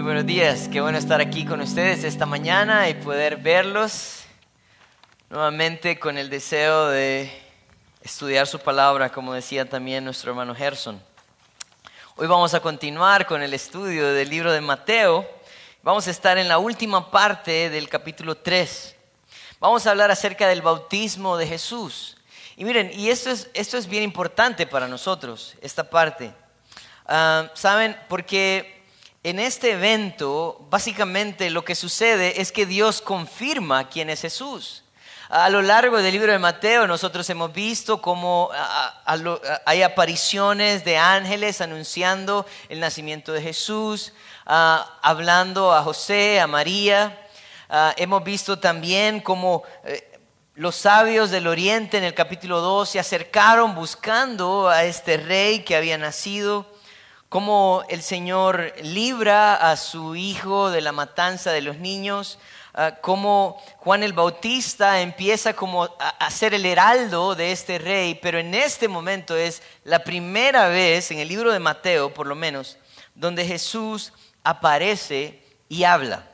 Muy 0.00 0.06
buenos 0.06 0.24
días, 0.24 0.66
qué 0.72 0.80
bueno 0.80 0.96
estar 0.96 1.20
aquí 1.20 1.44
con 1.44 1.60
ustedes 1.60 2.04
esta 2.04 2.24
mañana 2.24 2.88
y 2.88 2.94
poder 2.94 3.36
verlos 3.36 4.22
nuevamente 5.28 5.98
con 5.98 6.16
el 6.16 6.30
deseo 6.30 6.88
de 6.88 7.30
estudiar 8.00 8.46
su 8.46 8.58
palabra, 8.58 9.12
como 9.12 9.34
decía 9.34 9.68
también 9.68 10.02
nuestro 10.02 10.30
hermano 10.30 10.54
Gerson. 10.54 11.02
Hoy 12.16 12.26
vamos 12.26 12.54
a 12.54 12.60
continuar 12.60 13.26
con 13.26 13.42
el 13.42 13.52
estudio 13.52 14.14
del 14.14 14.30
libro 14.30 14.50
de 14.52 14.62
Mateo. 14.62 15.28
Vamos 15.82 16.08
a 16.08 16.12
estar 16.12 16.38
en 16.38 16.48
la 16.48 16.56
última 16.56 17.10
parte 17.10 17.68
del 17.68 17.90
capítulo 17.90 18.36
3. 18.38 18.96
Vamos 19.58 19.86
a 19.86 19.90
hablar 19.90 20.10
acerca 20.10 20.48
del 20.48 20.62
bautismo 20.62 21.36
de 21.36 21.46
Jesús. 21.46 22.16
Y 22.56 22.64
miren, 22.64 22.90
y 22.94 23.10
esto 23.10 23.28
es, 23.28 23.50
esto 23.52 23.76
es 23.76 23.86
bien 23.86 24.04
importante 24.04 24.66
para 24.66 24.88
nosotros, 24.88 25.56
esta 25.60 25.90
parte. 25.90 26.32
Ah, 27.04 27.50
¿Saben? 27.52 27.98
Porque 28.08 28.79
en 29.22 29.38
este 29.38 29.72
evento, 29.72 30.66
básicamente 30.70 31.50
lo 31.50 31.62
que 31.64 31.74
sucede 31.74 32.40
es 32.40 32.52
que 32.52 32.64
Dios 32.64 33.02
confirma 33.02 33.88
quién 33.90 34.08
es 34.08 34.22
Jesús. 34.22 34.84
A 35.28 35.50
lo 35.50 35.62
largo 35.62 35.98
del 35.98 36.12
libro 36.12 36.32
de 36.32 36.38
Mateo 36.38 36.86
nosotros 36.86 37.28
hemos 37.30 37.52
visto 37.52 38.00
cómo 38.00 38.50
hay 39.64 39.82
apariciones 39.82 40.84
de 40.84 40.96
ángeles 40.96 41.60
anunciando 41.60 42.46
el 42.68 42.80
nacimiento 42.80 43.32
de 43.32 43.42
Jesús, 43.42 44.12
hablando 44.46 45.72
a 45.72 45.82
José, 45.82 46.40
a 46.40 46.46
María. 46.46 47.28
hemos 47.96 48.24
visto 48.24 48.58
también 48.58 49.20
cómo 49.20 49.62
eh, 49.84 50.18
los 50.54 50.74
sabios 50.74 51.30
del 51.30 51.46
oriente 51.46 51.98
en 51.98 52.04
el 52.04 52.14
capítulo 52.14 52.60
2 52.60 52.88
se 52.88 52.98
acercaron 52.98 53.74
buscando 53.74 54.68
a 54.68 54.84
este 54.84 55.16
rey 55.18 55.60
que 55.60 55.76
había 55.76 55.96
nacido 55.96 56.66
cómo 57.30 57.84
el 57.88 58.02
Señor 58.02 58.74
libra 58.82 59.54
a 59.54 59.76
su 59.76 60.16
hijo 60.16 60.68
de 60.70 60.80
la 60.80 60.90
matanza 60.90 61.52
de 61.52 61.62
los 61.62 61.78
niños, 61.78 62.40
ah, 62.74 62.96
cómo 63.00 63.62
Juan 63.76 64.02
el 64.02 64.12
Bautista 64.12 65.00
empieza 65.00 65.54
como 65.54 65.84
a, 66.00 66.30
ser 66.32 66.54
el 66.54 66.66
heraldo 66.66 67.36
de 67.36 67.52
este 67.52 67.78
rey, 67.78 68.18
pero 68.20 68.40
en 68.40 68.52
este 68.52 68.88
momento 68.88 69.36
es 69.36 69.62
la 69.84 70.02
primera 70.02 70.66
vez 70.66 71.12
en 71.12 71.20
el 71.20 71.28
libro 71.28 71.52
de 71.52 71.60
Mateo, 71.60 72.12
por 72.12 72.26
lo 72.26 72.34
menos, 72.34 72.78
donde 73.14 73.46
Jesús 73.46 74.12
aparece 74.42 75.40
y 75.68 75.84
habla. 75.84 76.26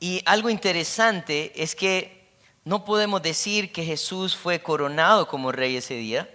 y 0.00 0.20
algo 0.26 0.50
interesante 0.50 1.52
es 1.54 1.76
que 1.76 2.28
no 2.64 2.84
podemos 2.84 3.22
decir 3.22 3.72
que 3.72 3.84
Jesús 3.84 4.34
fue 4.34 4.60
coronado 4.60 5.28
como 5.28 5.52
rey 5.52 5.76
ese 5.76 5.94
día 5.94 6.28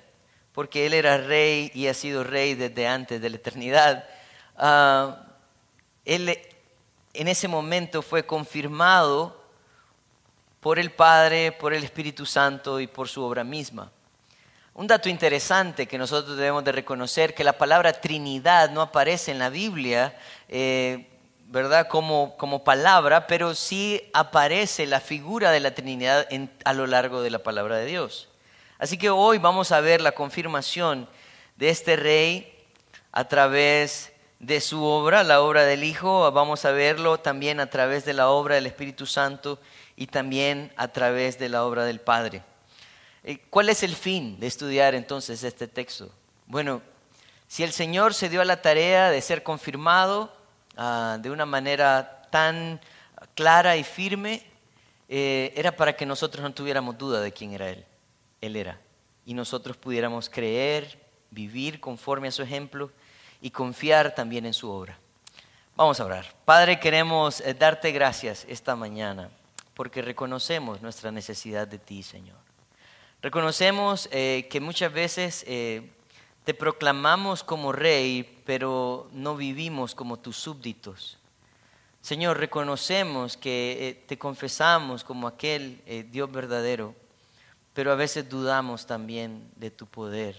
porque 0.53 0.85
Él 0.85 0.93
era 0.93 1.17
rey 1.17 1.71
y 1.73 1.87
ha 1.87 1.93
sido 1.93 2.23
rey 2.23 2.55
desde 2.55 2.87
antes 2.87 3.21
de 3.21 3.29
la 3.29 3.35
eternidad. 3.35 4.05
Ah, 4.55 5.17
él 6.05 6.37
en 7.13 7.27
ese 7.27 7.47
momento 7.47 8.01
fue 8.01 8.25
confirmado 8.25 9.41
por 10.59 10.79
el 10.79 10.91
Padre, 10.91 11.51
por 11.51 11.73
el 11.73 11.83
Espíritu 11.83 12.25
Santo 12.25 12.79
y 12.79 12.87
por 12.87 13.07
su 13.07 13.23
obra 13.23 13.43
misma. 13.43 13.91
Un 14.73 14.87
dato 14.87 15.07
interesante 15.07 15.87
que 15.87 15.97
nosotros 15.97 16.35
debemos 16.35 16.63
de 16.63 16.71
reconocer, 16.71 17.35
que 17.35 17.43
la 17.43 17.57
palabra 17.57 17.93
Trinidad 17.93 18.71
no 18.71 18.81
aparece 18.81 19.31
en 19.31 19.39
la 19.39 19.49
Biblia, 19.49 20.17
eh, 20.49 21.09
¿verdad? 21.45 21.88
Como, 21.88 22.35
como, 22.38 22.63
palabra, 22.63 23.27
pero 23.27 23.53
sí 23.53 24.01
aparece 24.13 24.88
la 24.88 24.99
figura 24.99 25.51
de 25.51 25.59
la 25.59 25.75
Trinidad 25.75 26.27
a 26.65 26.73
lo 26.73 26.88
largo 26.88 27.21
de 27.21 27.29
la 27.29 27.39
palabra 27.39 27.77
de 27.77 27.85
Dios. 27.85 28.29
Así 28.79 28.97
que 28.97 29.09
hoy 29.09 29.38
vamos 29.38 29.71
a 29.71 29.81
ver 29.81 30.02
la 30.02 30.13
confirmación 30.13 31.07
de 31.55 31.69
este 31.69 31.95
rey 31.95 32.53
a 33.11 33.27
través 33.27 34.11
de 34.39 34.59
su 34.59 34.84
obra, 34.84 35.23
la 35.23 35.41
obra 35.41 35.63
del 35.63 35.84
Hijo. 35.84 36.31
Vamos 36.31 36.66
a 36.66 36.72
verlo 36.72 37.19
también 37.19 37.59
a 37.59 37.69
través 37.69 38.03
de 38.06 38.13
la 38.13 38.29
obra 38.29 38.56
del 38.56 38.66
Espíritu 38.66 39.06
Santo 39.06 39.59
y 39.95 40.07
también 40.07 40.73
a 40.75 40.89
través 40.89 41.39
de 41.39 41.50
la 41.50 41.63
obra 41.63 41.85
del 41.85 42.01
Padre. 42.01 42.44
Eh, 43.23 43.38
¿Cuál 43.50 43.69
es 43.69 43.84
el 43.84 43.95
fin 43.95 44.39
de 44.39 44.47
estudiar 44.47 44.95
entonces 44.95 45.44
este 45.44 45.67
texto? 45.67 46.09
Bueno, 46.47 46.81
si 47.47 47.63
el 47.63 47.72
Señor 47.72 48.13
se 48.13 48.29
dio 48.29 48.41
a 48.41 48.45
la 48.45 48.61
tarea 48.61 49.09
de 49.11 49.22
ser 49.22 49.44
confirmado 49.44 50.34
ah, 50.75 51.17
de 51.22 51.31
una 51.31 51.45
manera 51.45 52.28
tan 52.31 52.81
clara 53.35 53.78
y 53.78 53.84
firme, 53.84 54.44
eh, 55.07 55.53
era 55.55 55.72
para 55.75 55.94
que 55.94 56.05
nosotros 56.05 56.44
no 56.44 56.53
tuviéramos 56.53 56.97
duda 56.97 57.22
de 57.22 57.31
quién 57.31 57.53
era 57.53 57.69
Él. 57.69 57.85
Él 58.43 58.57
era. 58.57 58.77
Y 59.25 59.33
nosotros 59.33 59.77
pudiéramos 59.77 60.29
creer, 60.29 60.99
vivir 61.31 61.79
conforme 61.79 62.27
a 62.27 62.31
su 62.31 62.43
ejemplo 62.43 62.91
y 63.41 63.51
confiar 63.51 64.13
también 64.13 64.45
en 64.45 64.53
su 64.53 64.69
obra. 64.69 64.99
Vamos 65.77 66.01
a 66.01 66.05
orar. 66.05 66.35
Padre, 66.43 66.77
queremos 66.77 67.39
eh, 67.39 67.53
darte 67.53 67.93
gracias 67.93 68.45
esta 68.49 68.75
mañana 68.75 69.29
porque 69.75 70.01
reconocemos 70.01 70.81
nuestra 70.81 71.09
necesidad 71.09 71.65
de 71.69 71.79
ti, 71.79 72.03
Señor. 72.03 72.35
Reconocemos 73.21 74.09
eh, 74.11 74.49
que 74.51 74.59
muchas 74.59 74.91
veces 74.91 75.45
eh, 75.47 75.89
te 76.43 76.53
proclamamos 76.53 77.45
como 77.45 77.71
rey, 77.71 78.41
pero 78.45 79.07
no 79.13 79.37
vivimos 79.37 79.95
como 79.95 80.19
tus 80.19 80.35
súbditos. 80.35 81.17
Señor, 82.01 82.37
reconocemos 82.39 83.37
que 83.37 84.03
te 84.05 84.17
confesamos 84.17 85.05
como 85.05 85.29
aquel 85.29 85.81
Dios 86.11 86.29
verdadero, 86.29 86.93
pero 87.73 87.91
a 87.91 87.95
veces 87.95 88.29
dudamos 88.29 88.85
también 88.85 89.50
de 89.56 89.72
tu 89.72 89.88
poder. 89.88 90.35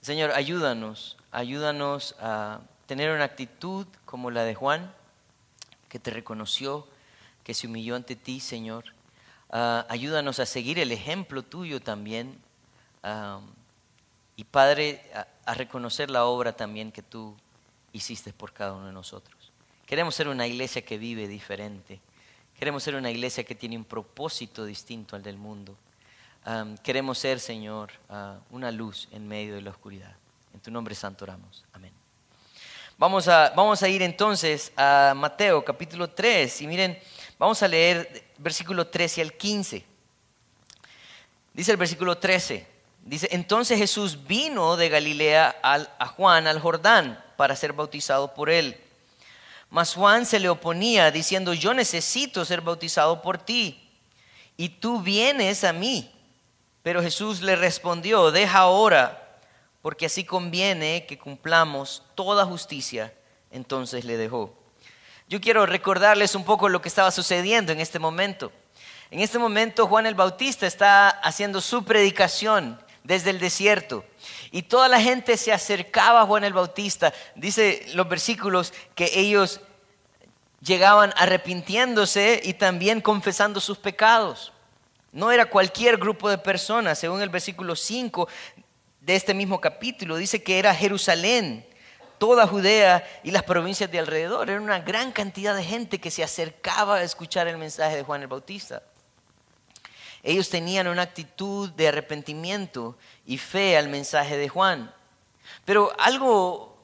Señor, 0.00 0.32
ayúdanos, 0.32 1.16
ayúdanos 1.30 2.16
a 2.20 2.60
tener 2.86 3.10
una 3.14 3.24
actitud 3.24 3.86
como 4.04 4.30
la 4.30 4.42
de 4.42 4.54
Juan, 4.54 4.92
que 5.88 6.00
te 6.00 6.10
reconoció, 6.10 6.86
que 7.44 7.54
se 7.54 7.68
humilló 7.68 7.94
ante 7.94 8.16
ti, 8.16 8.40
Señor. 8.40 8.84
Ah, 9.50 9.86
ayúdanos 9.88 10.40
a 10.40 10.46
seguir 10.46 10.78
el 10.78 10.90
ejemplo 10.90 11.42
tuyo 11.42 11.80
también. 11.80 12.38
y 14.36 14.44
Padre, 14.44 15.02
a 15.44 15.54
reconocer 15.54 16.10
la 16.10 16.24
obra 16.24 16.54
también 16.54 16.90
que 16.90 17.02
tú 17.02 17.36
hiciste 17.92 18.32
por 18.32 18.52
cada 18.52 18.72
uno 18.72 18.86
de 18.86 18.92
nosotros. 18.92 19.52
Queremos 19.86 20.14
ser 20.14 20.28
una 20.28 20.46
iglesia 20.46 20.82
que 20.82 20.98
vive 20.98 21.28
diferente. 21.28 22.00
Queremos 22.58 22.82
ser 22.82 22.94
una 22.94 23.10
iglesia 23.10 23.44
que 23.44 23.54
tiene 23.54 23.76
un 23.76 23.84
propósito 23.84 24.64
distinto 24.64 25.14
al 25.16 25.22
del 25.22 25.36
mundo 25.36 25.76
queremos 26.82 27.18
ser, 27.18 27.40
Señor, 27.40 27.92
ah, 28.08 28.38
una 28.50 28.70
luz 28.70 29.08
en 29.12 29.26
medio 29.28 29.54
de 29.54 29.62
la 29.62 29.70
oscuridad. 29.70 30.14
En 30.54 30.60
tu 30.60 30.70
nombre 30.70 30.94
santo 30.94 31.24
oramos. 31.24 31.64
Amén. 31.72 31.92
Vamos 32.98 33.26
a, 33.28 33.52
vamos 33.56 33.82
a 33.82 33.88
ir 33.88 34.02
entonces 34.02 34.72
a 34.76 35.12
Mateo 35.16 35.64
capítulo 35.64 36.10
3 36.10 36.62
y 36.62 36.66
miren, 36.66 36.98
vamos 37.38 37.62
a 37.62 37.68
leer 37.68 38.30
versículo 38.38 38.86
13 38.86 39.22
al 39.22 39.32
15. 39.32 39.84
Dice 41.54 41.70
el 41.70 41.76
versículo 41.76 42.18
13, 42.18 42.66
dice, 43.04 43.28
entonces 43.30 43.78
Jesús 43.78 44.26
vino 44.26 44.76
de 44.76 44.88
Galilea 44.88 45.56
a 45.62 46.06
Juan 46.06 46.46
al 46.46 46.60
Jordán 46.60 47.22
para 47.36 47.56
ser 47.56 47.72
bautizado 47.72 48.34
por 48.34 48.50
él. 48.50 48.80
Mas 49.68 49.94
Juan 49.94 50.26
se 50.26 50.38
le 50.38 50.48
oponía 50.48 51.10
diciendo, 51.10 51.54
yo 51.54 51.74
necesito 51.74 52.44
ser 52.44 52.60
bautizado 52.60 53.22
por 53.22 53.38
ti 53.38 53.90
y 54.56 54.68
tú 54.68 55.00
vienes 55.00 55.64
a 55.64 55.72
mí. 55.72 56.10
Pero 56.82 57.02
Jesús 57.02 57.42
le 57.42 57.56
respondió, 57.56 58.30
deja 58.30 58.58
ahora, 58.58 59.38
porque 59.82 60.06
así 60.06 60.24
conviene 60.24 61.06
que 61.06 61.18
cumplamos 61.18 62.02
toda 62.14 62.44
justicia. 62.44 63.12
Entonces 63.50 64.04
le 64.04 64.16
dejó. 64.16 64.56
Yo 65.28 65.40
quiero 65.40 65.66
recordarles 65.66 66.34
un 66.34 66.44
poco 66.44 66.68
lo 66.68 66.82
que 66.82 66.88
estaba 66.88 67.10
sucediendo 67.10 67.72
en 67.72 67.80
este 67.80 67.98
momento. 67.98 68.52
En 69.10 69.20
este 69.20 69.38
momento 69.38 69.86
Juan 69.86 70.06
el 70.06 70.14
Bautista 70.14 70.66
está 70.66 71.08
haciendo 71.08 71.60
su 71.60 71.84
predicación 71.84 72.78
desde 73.04 73.30
el 73.30 73.38
desierto. 73.38 74.04
Y 74.50 74.62
toda 74.62 74.88
la 74.88 75.00
gente 75.00 75.36
se 75.36 75.52
acercaba 75.52 76.22
a 76.22 76.26
Juan 76.26 76.44
el 76.44 76.52
Bautista. 76.52 77.12
Dice 77.34 77.86
los 77.94 78.08
versículos 78.08 78.72
que 78.94 79.10
ellos 79.14 79.60
llegaban 80.60 81.12
arrepintiéndose 81.16 82.40
y 82.42 82.54
también 82.54 83.00
confesando 83.00 83.60
sus 83.60 83.78
pecados. 83.78 84.51
No 85.12 85.30
era 85.30 85.46
cualquier 85.46 85.98
grupo 85.98 86.30
de 86.30 86.38
personas, 86.38 86.98
según 86.98 87.20
el 87.20 87.28
versículo 87.28 87.76
5 87.76 88.28
de 89.00 89.14
este 89.14 89.34
mismo 89.34 89.60
capítulo, 89.60 90.16
dice 90.16 90.42
que 90.42 90.58
era 90.58 90.74
Jerusalén, 90.74 91.66
toda 92.16 92.46
Judea 92.46 93.04
y 93.22 93.30
las 93.30 93.42
provincias 93.42 93.90
de 93.90 93.98
alrededor. 93.98 94.48
Era 94.48 94.60
una 94.60 94.78
gran 94.78 95.12
cantidad 95.12 95.54
de 95.54 95.64
gente 95.64 96.00
que 96.00 96.10
se 96.10 96.24
acercaba 96.24 96.96
a 96.96 97.02
escuchar 97.02 97.46
el 97.46 97.58
mensaje 97.58 97.96
de 97.96 98.04
Juan 98.04 98.22
el 98.22 98.28
Bautista. 98.28 98.82
Ellos 100.22 100.48
tenían 100.48 100.86
una 100.86 101.02
actitud 101.02 101.68
de 101.70 101.88
arrepentimiento 101.88 102.96
y 103.26 103.36
fe 103.36 103.76
al 103.76 103.88
mensaje 103.88 104.38
de 104.38 104.48
Juan. 104.48 104.94
Pero 105.66 105.92
algo 105.98 106.78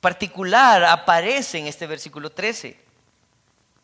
particular 0.00 0.82
aparece 0.84 1.58
en 1.58 1.66
este 1.68 1.86
versículo 1.86 2.30
13. 2.30 2.83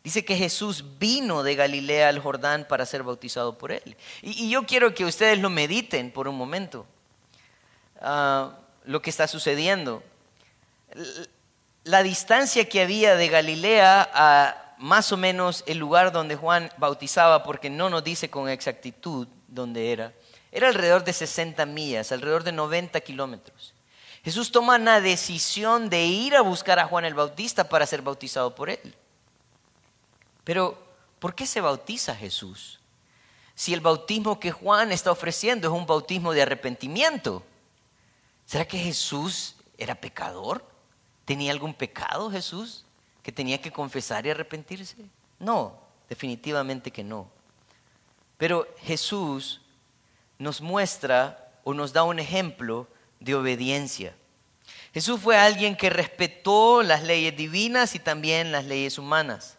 Dice 0.03 0.25
que 0.25 0.35
Jesús 0.35 0.83
vino 0.97 1.43
de 1.43 1.55
Galilea 1.55 2.09
al 2.09 2.19
Jordán 2.19 2.65
para 2.67 2.85
ser 2.85 3.03
bautizado 3.03 3.57
por 3.57 3.71
él. 3.71 3.95
Y, 4.21 4.49
yo 4.49 4.65
quiero 4.65 4.95
que 4.95 5.05
ustedes 5.05 5.37
lo 5.39 5.49
mediten 5.49 6.11
por 6.11 6.27
un 6.27 6.35
momento, 6.35 6.87
ah, 8.01 8.57
lo 8.85 9.01
que 9.01 9.11
está 9.11 9.27
sucediendo. 9.27 10.03
la 11.83 12.03
distancia 12.03 12.67
que 12.67 12.81
había 12.81 13.15
de 13.15 13.27
Galilea 13.27 14.09
a 14.13 14.75
más 14.81 15.11
o 15.11 15.17
menos 15.17 15.63
el 15.67 15.77
lugar 15.77 16.11
donde 16.11 16.35
Juan 16.35 16.71
bautizaba, 16.77 17.43
porque 17.43 17.69
no 17.69 17.89
nos 17.89 18.03
dice 18.03 18.29
con 18.29 18.49
exactitud 18.49 19.27
dónde 19.47 19.91
era, 19.91 20.11
era 20.51 20.67
alrededor 20.67 21.03
de 21.03 21.13
60 21.13 21.65
millas, 21.67 22.11
alrededor 22.11 22.43
de 22.43 22.51
90 22.51 22.99
kilómetros. 23.01 23.73
Jesús 24.23 24.51
toma 24.51 24.77
la 24.79 24.99
decisión 24.99 25.89
de 25.89 26.05
ir 26.05 26.35
a 26.35 26.41
buscar 26.41 26.79
a 26.79 26.87
Juan 26.87 27.05
el 27.05 27.13
Bautista 27.13 27.69
para 27.69 27.85
ser 27.85 28.01
bautizado 28.01 28.53
por 28.55 28.69
él. 28.69 28.95
Pero, 30.51 30.77
¿por 31.19 31.33
qué 31.33 31.47
se 31.47 31.61
bautiza 31.61 32.13
Jesús? 32.13 32.81
Si 33.55 33.73
el 33.73 33.79
bautismo 33.79 34.37
que 34.37 34.51
Juan 34.51 34.91
está 34.91 35.09
ofreciendo 35.09 35.69
es 35.69 35.73
un 35.73 35.85
bautismo 35.85 36.33
de 36.33 36.41
arrepentimiento, 36.41 37.41
¿será 38.45 38.67
que 38.67 38.77
Jesús 38.77 39.55
era 39.77 39.95
pecador? 39.95 40.61
¿Tenía 41.23 41.53
algún 41.53 41.73
pecado 41.73 42.29
Jesús 42.29 42.83
que 43.23 43.31
tenía 43.31 43.61
que 43.61 43.71
confesar 43.71 44.25
y 44.25 44.31
arrepentirse? 44.31 44.97
No, 45.39 45.79
definitivamente 46.09 46.91
que 46.91 47.05
no. 47.05 47.29
Pero 48.37 48.67
Jesús 48.79 49.61
nos 50.37 50.59
muestra 50.59 51.49
o 51.63 51.73
nos 51.73 51.93
da 51.93 52.03
un 52.03 52.19
ejemplo 52.19 52.89
de 53.21 53.35
obediencia. 53.35 54.13
Jesús 54.93 55.21
fue 55.21 55.37
alguien 55.37 55.77
que 55.77 55.89
respetó 55.89 56.83
las 56.83 57.03
leyes 57.03 57.37
divinas 57.37 57.95
y 57.95 57.99
también 57.99 58.51
las 58.51 58.65
leyes 58.65 58.97
humanas. 58.97 59.57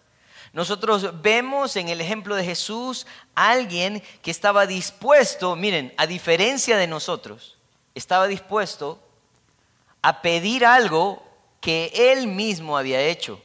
Nosotros 0.53 1.23
vemos 1.23 1.77
en 1.77 1.89
el 1.89 2.01
ejemplo 2.01 2.37
de 2.37 2.45
Jesús 2.45 3.07
a 3.35 3.51
alguien 3.51 4.03
que 4.21 4.31
estaba 4.31 4.67
dispuesto, 4.67 5.57
miren, 5.57 5.95
a 5.97 6.07
diferencia 6.07 6.77
de 6.77 6.87
nosotros, 6.87 7.57
estaba 7.95 8.27
dispuesto 8.27 9.01
a 10.03 10.21
pedir 10.21 10.67
algo 10.67 11.23
que 11.61 11.91
él 11.95 12.27
mismo 12.27 12.77
había 12.77 13.01
hecho. 13.01 13.41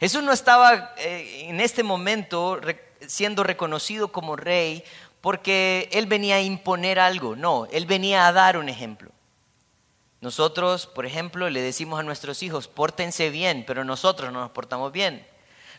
Jesús 0.00 0.22
no 0.22 0.32
estaba 0.32 0.94
eh, 0.96 1.46
en 1.48 1.60
este 1.60 1.82
momento 1.82 2.60
siendo 3.06 3.42
reconocido 3.42 4.08
como 4.08 4.36
rey 4.36 4.82
porque 5.20 5.88
él 5.92 6.06
venía 6.06 6.36
a 6.36 6.40
imponer 6.40 6.98
algo, 6.98 7.34
no, 7.36 7.66
él 7.72 7.84
venía 7.84 8.28
a 8.28 8.32
dar 8.32 8.56
un 8.56 8.68
ejemplo. 8.68 9.10
Nosotros, 10.20 10.86
por 10.86 11.04
ejemplo, 11.04 11.50
le 11.50 11.60
decimos 11.60 12.00
a 12.00 12.02
nuestros 12.02 12.42
hijos, 12.42 12.68
pórtense 12.68 13.30
bien, 13.30 13.64
pero 13.66 13.84
nosotros 13.84 14.32
no 14.32 14.40
nos 14.40 14.50
portamos 14.50 14.92
bien. 14.92 15.26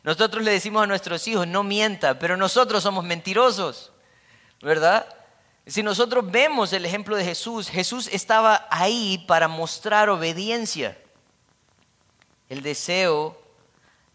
Nosotros 0.07 0.41
le 0.41 0.51
decimos 0.51 0.81
a 0.81 0.87
nuestros 0.87 1.27
hijos, 1.27 1.45
no 1.45 1.63
mienta, 1.63 2.17
pero 2.17 2.37
nosotros 2.37 2.81
somos 2.81 3.03
mentirosos, 3.03 3.91
¿verdad? 4.61 5.05
Si 5.65 5.83
nosotros 5.83 6.31
vemos 6.31 6.71
el 6.71 6.85
ejemplo 6.85 7.17
de 7.17 7.25
Jesús, 7.25 7.67
Jesús 7.67 8.07
estaba 8.13 8.67
ahí 8.69 9.25
para 9.27 9.49
mostrar 9.49 10.07
obediencia. 10.07 10.97
El 12.47 12.61
deseo 12.61 13.37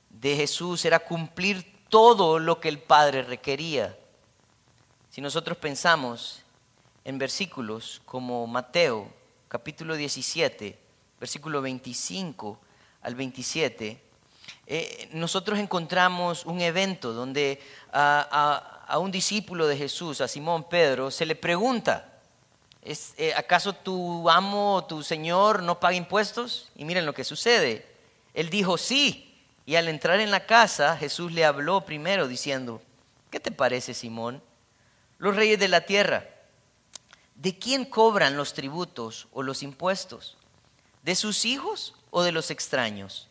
de 0.09 0.35
Jesús 0.35 0.83
era 0.87 0.99
cumplir 0.99 1.85
todo 1.91 2.39
lo 2.39 2.59
que 2.59 2.71
el 2.71 2.79
Padre 2.79 3.23
requería. 3.23 3.95
Si 5.11 5.21
nosotros 5.21 5.59
pensamos 5.59 6.41
en 7.05 7.19
versículos 7.19 8.01
como 8.07 8.47
Mateo 8.47 9.13
capítulo 9.47 9.95
17, 9.95 10.79
versículo 11.21 11.61
25 11.61 12.59
al 13.03 13.15
27, 13.15 14.12
eh, 14.67 15.09
nosotros 15.13 15.59
encontramos 15.59 16.47
un 16.47 16.61
evento 16.61 17.13
donde 17.13 17.61
a, 17.93 18.99
un 18.99 19.11
discípulo 19.11 19.67
de 19.67 19.77
Jesús, 19.77 20.21
a 20.21 20.29
Simón 20.29 20.69
Pedro, 20.69 21.11
se 21.11 21.27
le 21.27 21.35
pregunta, 21.35 22.13
eh, 22.83 23.33
¿acaso 23.35 23.73
tu 23.73 24.29
amo, 24.29 24.85
tu 24.89 25.03
señor 25.03 25.63
no 25.63 25.81
paga 25.81 25.97
impuestos? 25.97 26.71
Y 26.77 26.85
miren 26.85 27.07
lo 27.07 27.15
que 27.15 27.25
sucede. 27.25 27.87
Él 28.35 28.51
dijo 28.51 28.79
sí. 28.79 29.29
Y 29.65 29.77
al 29.77 29.89
entrar 29.89 30.21
en 30.21 30.31
la 30.31 30.47
casa, 30.47 30.97
Jesús 30.97 31.33
le 31.33 31.45
habló 31.45 31.85
primero 31.85 32.27
diciendo, 32.27 32.83
¿qué 33.31 33.41
te 33.41 33.53
parece, 33.53 33.95
Simón? 33.95 34.43
Los 35.19 35.37
reyes 35.37 35.59
de 35.59 35.69
la 35.69 35.83
tierra, 35.83 36.29
¿de 37.37 37.57
quién 37.59 37.85
cobran 37.85 38.37
los 38.37 38.55
tributos 38.55 39.29
o 39.33 39.43
los 39.43 39.63
impuestos? 39.63 40.37
¿De 41.03 41.15
sus 41.15 41.45
hijos 41.45 41.95
o 42.11 42.23
de 42.23 42.33
los 42.33 42.51
extraños? 42.51 43.29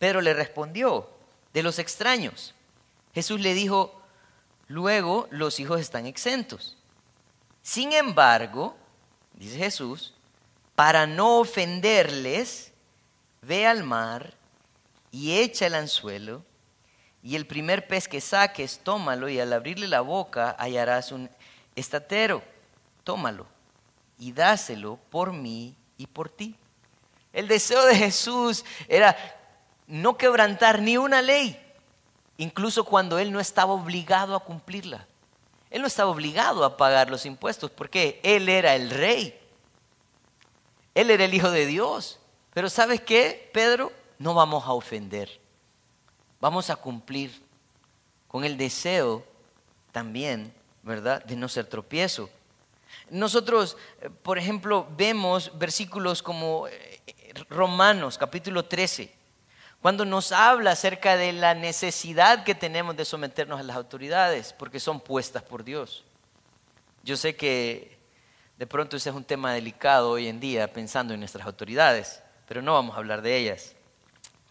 Pedro 0.00 0.22
le 0.22 0.32
respondió, 0.32 1.10
de 1.52 1.62
los 1.62 1.78
extraños. 1.78 2.54
Jesús 3.12 3.38
le 3.40 3.52
dijo, 3.52 4.00
luego 4.66 5.28
los 5.30 5.60
hijos 5.60 5.78
están 5.78 6.06
exentos. 6.06 6.78
Sin 7.62 7.92
embargo, 7.92 8.76
dice 9.34 9.58
Jesús, 9.58 10.14
para 10.74 11.06
no 11.06 11.38
ofenderles, 11.38 12.72
ve 13.42 13.66
al 13.66 13.84
mar 13.84 14.32
y 15.12 15.38
echa 15.38 15.66
el 15.66 15.74
anzuelo, 15.74 16.44
y 17.22 17.36
el 17.36 17.46
primer 17.46 17.86
pez 17.86 18.08
que 18.08 18.22
saques, 18.22 18.80
tómalo, 18.82 19.28
y 19.28 19.38
al 19.38 19.52
abrirle 19.52 19.86
la 19.86 20.00
boca 20.00 20.56
hallarás 20.58 21.12
un 21.12 21.28
estatero. 21.76 22.42
Tómalo 23.04 23.46
y 24.18 24.32
dáselo 24.32 24.98
por 25.10 25.34
mí 25.34 25.76
y 25.98 26.06
por 26.06 26.30
ti. 26.30 26.56
El 27.34 27.48
deseo 27.48 27.84
de 27.84 27.96
Jesús 27.96 28.64
era 28.88 29.14
no 29.90 30.16
quebrantar 30.16 30.80
ni 30.80 30.96
una 30.96 31.20
ley, 31.20 31.60
incluso 32.38 32.84
cuando 32.84 33.18
él 33.18 33.30
no 33.32 33.40
estaba 33.40 33.74
obligado 33.74 34.34
a 34.34 34.40
cumplirla. 34.40 35.06
Él 35.68 35.82
no 35.82 35.86
estaba 35.86 36.10
obligado 36.10 36.64
a 36.64 36.76
pagar 36.76 37.10
los 37.10 37.26
impuestos 37.26 37.70
porque 37.70 38.20
él 38.22 38.48
era 38.48 38.74
el 38.74 38.90
rey. 38.90 39.38
Él 40.94 41.10
era 41.10 41.24
el 41.24 41.34
hijo 41.34 41.50
de 41.50 41.66
Dios. 41.66 42.18
Pero 42.52 42.68
¿sabes 42.68 43.00
qué, 43.00 43.48
Pedro? 43.52 43.92
no 44.20 44.34
vamos 44.34 44.64
a 44.66 44.72
ofender. 44.72 45.40
Vamos 46.40 46.70
a 46.70 46.76
cumplir 46.76 47.42
con 48.28 48.44
el 48.44 48.56
deseo 48.56 49.24
también, 49.92 50.54
¿verdad?, 50.82 51.24
de 51.24 51.36
no 51.36 51.48
ser 51.48 51.64
tropiezo. 51.66 52.28
Nosotros, 53.08 53.78
eh, 54.00 54.10
por 54.10 54.38
ejemplo, 54.38 54.86
vemos 54.96 55.50
versículos 55.58 56.22
como 56.22 56.68
eh, 56.68 57.00
Romanos 57.48 58.18
capítulo 58.18 58.66
13, 58.66 59.12
cuando 59.82 60.04
nos 60.04 60.32
habla 60.32 60.72
acerca 60.72 61.16
de 61.16 61.32
la 61.32 61.54
necesidad 61.54 62.44
que 62.44 62.54
tenemos 62.54 62.96
de 62.96 63.04
someternos 63.04 63.58
a 63.58 63.62
las 63.62 63.76
autoridades, 63.76 64.52
porque 64.52 64.78
son 64.78 65.00
puestas 65.00 65.42
por 65.42 65.64
Dios. 65.64 66.04
Yo 67.02 67.16
sé 67.16 67.34
que 67.34 67.98
de 68.58 68.66
pronto 68.66 68.98
ese 68.98 69.08
es 69.08 69.16
un 69.16 69.24
tema 69.24 69.54
delicado 69.54 70.10
hoy 70.10 70.28
en 70.28 70.38
día, 70.38 70.70
pensando 70.70 71.14
en 71.14 71.20
nuestras 71.20 71.46
autoridades, 71.46 72.22
pero 72.46 72.60
no 72.60 72.74
vamos 72.74 72.94
a 72.94 72.98
hablar 72.98 73.22
de 73.22 73.36
ellas. 73.36 73.74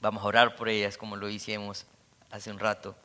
Vamos 0.02 0.24
a 0.24 0.28
orar 0.28 0.56
por 0.56 0.68
ellas 0.68 0.98
como 0.98 1.16
lo 1.16 1.30
hicimos 1.30 1.86
hace 2.32 2.50
un 2.50 2.58
rato. 2.58 2.96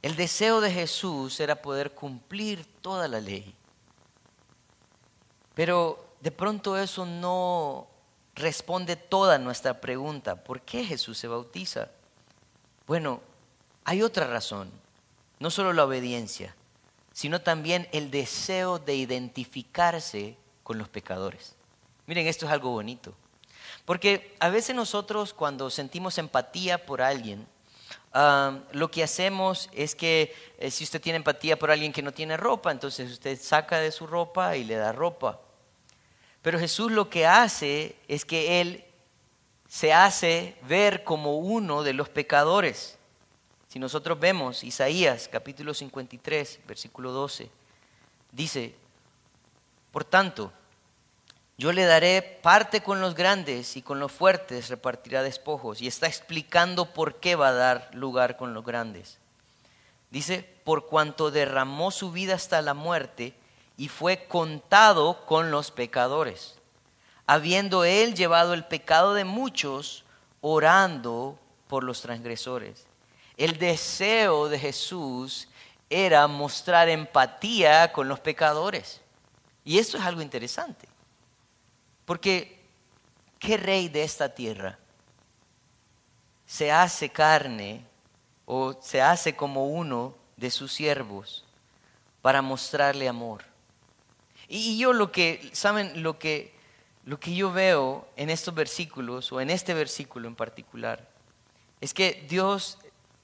El 0.00 0.16
deseo 0.16 0.62
de 0.62 0.70
Jesús 0.70 1.38
era 1.40 1.56
poder 1.56 1.90
cumplir 1.90 2.64
toda 2.80 3.08
la 3.08 3.20
ley. 3.20 3.54
Pero 5.54 6.14
de 6.20 6.30
pronto 6.30 6.78
eso 6.78 7.04
no 7.04 7.88
responde 8.34 8.96
toda 8.96 9.38
nuestra 9.38 9.80
pregunta. 9.80 10.36
¿Por 10.36 10.60
qué 10.60 10.84
Jesús 10.84 11.18
se 11.18 11.28
bautiza? 11.28 11.88
Bueno, 12.86 13.20
hay 13.84 14.02
otra 14.02 14.26
razón. 14.26 14.70
No 15.38 15.50
solo 15.50 15.72
la 15.72 15.84
obediencia, 15.84 16.54
sino 17.12 17.40
también 17.40 17.88
el 17.92 18.10
deseo 18.10 18.78
de 18.78 18.94
identificarse 18.94 20.36
con 20.62 20.78
los 20.78 20.88
pecadores. 20.88 21.54
Miren, 22.06 22.26
esto 22.26 22.46
es 22.46 22.52
algo 22.52 22.70
bonito. 22.70 23.14
Porque 23.84 24.34
a 24.40 24.48
veces 24.48 24.74
nosotros 24.74 25.32
cuando 25.32 25.70
sentimos 25.70 26.18
empatía 26.18 26.86
por 26.86 27.02
alguien, 27.02 27.46
ah, 28.12 28.58
lo 28.72 28.90
que 28.90 29.02
hacemos 29.02 29.68
es 29.72 29.94
que 29.94 30.34
eh, 30.58 30.70
si 30.70 30.84
usted 30.84 31.00
tiene 31.00 31.16
empatía 31.16 31.58
por 31.58 31.70
alguien 31.70 31.92
que 31.92 32.02
no 32.02 32.12
tiene 32.12 32.36
ropa, 32.36 32.72
entonces 32.72 33.12
usted 33.12 33.38
saca 33.40 33.78
de 33.78 33.92
su 33.92 34.06
ropa 34.06 34.56
y 34.56 34.64
le 34.64 34.76
da 34.76 34.92
ropa. 34.92 35.40
Pero 36.44 36.58
Jesús 36.58 36.92
lo 36.92 37.08
que 37.08 37.26
hace 37.26 37.96
es 38.06 38.26
que 38.26 38.60
Él 38.60 38.84
se 39.66 39.94
hace 39.94 40.58
ver 40.68 41.02
como 41.02 41.38
uno 41.38 41.82
de 41.82 41.94
los 41.94 42.10
pecadores. 42.10 42.98
Si 43.66 43.78
nosotros 43.78 44.20
vemos 44.20 44.62
Isaías 44.62 45.26
capítulo 45.32 45.72
53, 45.72 46.60
versículo 46.68 47.12
12, 47.12 47.48
dice, 48.30 48.74
por 49.90 50.04
tanto, 50.04 50.52
yo 51.56 51.72
le 51.72 51.86
daré 51.86 52.20
parte 52.42 52.82
con 52.82 53.00
los 53.00 53.14
grandes 53.14 53.78
y 53.78 53.80
con 53.80 53.98
los 53.98 54.12
fuertes 54.12 54.68
repartirá 54.68 55.22
despojos. 55.22 55.80
Y 55.80 55.86
está 55.86 56.08
explicando 56.08 56.92
por 56.92 57.20
qué 57.20 57.36
va 57.36 57.48
a 57.48 57.52
dar 57.54 57.88
lugar 57.94 58.36
con 58.36 58.52
los 58.52 58.66
grandes. 58.66 59.16
Dice, 60.10 60.46
por 60.62 60.88
cuanto 60.88 61.30
derramó 61.30 61.90
su 61.90 62.12
vida 62.12 62.34
hasta 62.34 62.60
la 62.60 62.74
muerte 62.74 63.32
y 63.76 63.88
fue 63.88 64.26
contado 64.26 65.24
con 65.26 65.50
los 65.50 65.70
pecadores, 65.70 66.56
habiendo 67.26 67.84
él 67.84 68.14
llevado 68.14 68.54
el 68.54 68.64
pecado 68.64 69.14
de 69.14 69.24
muchos, 69.24 70.04
orando 70.40 71.38
por 71.66 71.84
los 71.84 72.00
transgresores. 72.00 72.86
El 73.36 73.58
deseo 73.58 74.48
de 74.48 74.58
Jesús 74.58 75.48
era 75.90 76.26
mostrar 76.26 76.88
empatía 76.88 77.92
con 77.92 78.08
los 78.08 78.20
pecadores. 78.20 79.00
Y 79.64 79.78
esto 79.78 79.96
es 79.96 80.04
algo 80.04 80.22
interesante. 80.22 80.88
Porque, 82.04 82.62
¿qué 83.38 83.56
rey 83.56 83.88
de 83.88 84.04
esta 84.04 84.28
tierra 84.28 84.78
se 86.46 86.70
hace 86.70 87.08
carne 87.08 87.84
o 88.44 88.74
se 88.80 89.00
hace 89.00 89.34
como 89.34 89.66
uno 89.66 90.14
de 90.36 90.50
sus 90.50 90.72
siervos 90.72 91.44
para 92.20 92.42
mostrarle 92.42 93.08
amor. 93.08 93.44
Y 94.56 94.78
yo 94.78 94.92
lo 94.92 95.10
que, 95.10 95.50
¿saben? 95.52 96.04
Lo 96.04 96.16
que, 96.16 96.54
lo 97.04 97.18
que 97.18 97.34
yo 97.34 97.50
veo 97.50 98.06
en 98.14 98.30
estos 98.30 98.54
versículos, 98.54 99.32
o 99.32 99.40
en 99.40 99.50
este 99.50 99.74
versículo 99.74 100.28
en 100.28 100.36
particular, 100.36 101.08
es 101.80 101.92
que 101.92 102.24
Dios, 102.28 102.78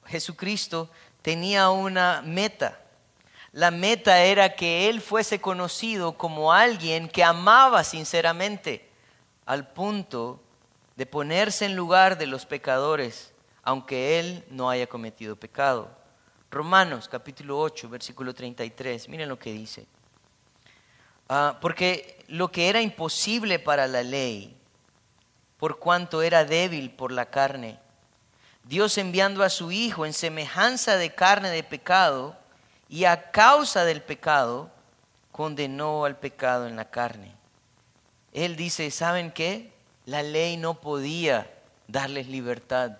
Jesucristo, 0.06 0.90
tenía 1.22 1.70
una 1.70 2.20
meta. 2.22 2.80
La 3.52 3.70
meta 3.70 4.24
era 4.24 4.56
que 4.56 4.88
Él 4.88 5.00
fuese 5.00 5.40
conocido 5.40 6.18
como 6.18 6.52
alguien 6.52 7.08
que 7.08 7.22
amaba 7.22 7.84
sinceramente, 7.84 8.90
al 9.46 9.68
punto 9.68 10.40
de 10.96 11.06
ponerse 11.06 11.64
en 11.64 11.76
lugar 11.76 12.18
de 12.18 12.26
los 12.26 12.44
pecadores, 12.44 13.32
aunque 13.62 14.18
Él 14.18 14.44
no 14.50 14.68
haya 14.68 14.88
cometido 14.88 15.36
pecado. 15.36 15.96
Romanos 16.50 17.08
capítulo 17.08 17.56
8, 17.60 17.88
versículo 17.88 18.34
33, 18.34 19.08
miren 19.08 19.28
lo 19.28 19.38
que 19.38 19.52
dice. 19.52 19.86
Ah, 21.32 21.58
porque 21.60 22.24
lo 22.26 22.50
que 22.50 22.68
era 22.68 22.82
imposible 22.82 23.60
para 23.60 23.86
la 23.86 24.02
ley, 24.02 24.52
por 25.58 25.78
cuanto 25.78 26.22
era 26.22 26.44
débil 26.44 26.90
por 26.90 27.12
la 27.12 27.26
carne, 27.26 27.78
Dios 28.64 28.98
enviando 28.98 29.44
a 29.44 29.48
su 29.48 29.70
Hijo 29.70 30.04
en 30.04 30.12
semejanza 30.12 30.96
de 30.96 31.14
carne 31.14 31.50
de 31.50 31.62
pecado, 31.62 32.36
y 32.88 33.04
a 33.04 33.30
causa 33.30 33.84
del 33.84 34.02
pecado 34.02 34.72
condenó 35.30 36.04
al 36.04 36.18
pecado 36.18 36.66
en 36.66 36.74
la 36.74 36.90
carne. 36.90 37.32
Él 38.32 38.56
dice, 38.56 38.90
¿saben 38.90 39.30
qué? 39.30 39.72
La 40.06 40.24
ley 40.24 40.56
no 40.56 40.80
podía 40.80 41.48
darles 41.86 42.26
libertad, 42.26 42.98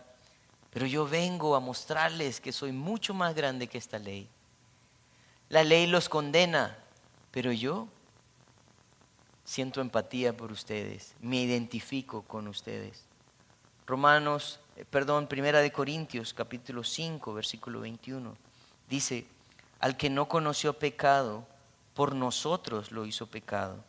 pero 0.73 0.87
yo 0.87 1.05
vengo 1.05 1.57
a 1.57 1.61
mostrarles 1.61 2.41
que 2.41 2.53
soy 2.53 2.71
mucho 2.71 3.13
más 3.13 3.35
grande 3.35 3.67
que 3.67 3.79
esta 3.79 3.99
ley. 3.99 4.29
La 5.49 5.65
ley 5.65 5.89
los 5.89 6.09
condena, 6.09 6.79
pero 7.33 7.51
yo 7.51 7.89
siento 9.51 9.81
empatía 9.81 10.37
por 10.37 10.53
ustedes, 10.53 11.17
me 11.21 11.39
identifico 11.39 12.23
con 12.23 12.47
ustedes. 12.47 13.03
Romanos, 13.85 14.61
eh, 14.77 14.85
perdón, 14.89 15.27
Primera 15.27 15.59
de 15.61 15.73
Corintios, 15.73 16.33
capítulo 16.33 16.85
5, 16.85 17.35
versículo 17.35 17.81
21, 17.81 18.37
dice, 18.89 19.27
al 19.81 19.97
que 19.97 20.09
no 20.09 20.29
conoció 20.29 20.79
pecado, 20.79 21.45
por 21.95 22.15
nosotros 22.15 22.93
lo 22.93 23.05
hizo 23.07 23.27
pecado, 23.27 23.83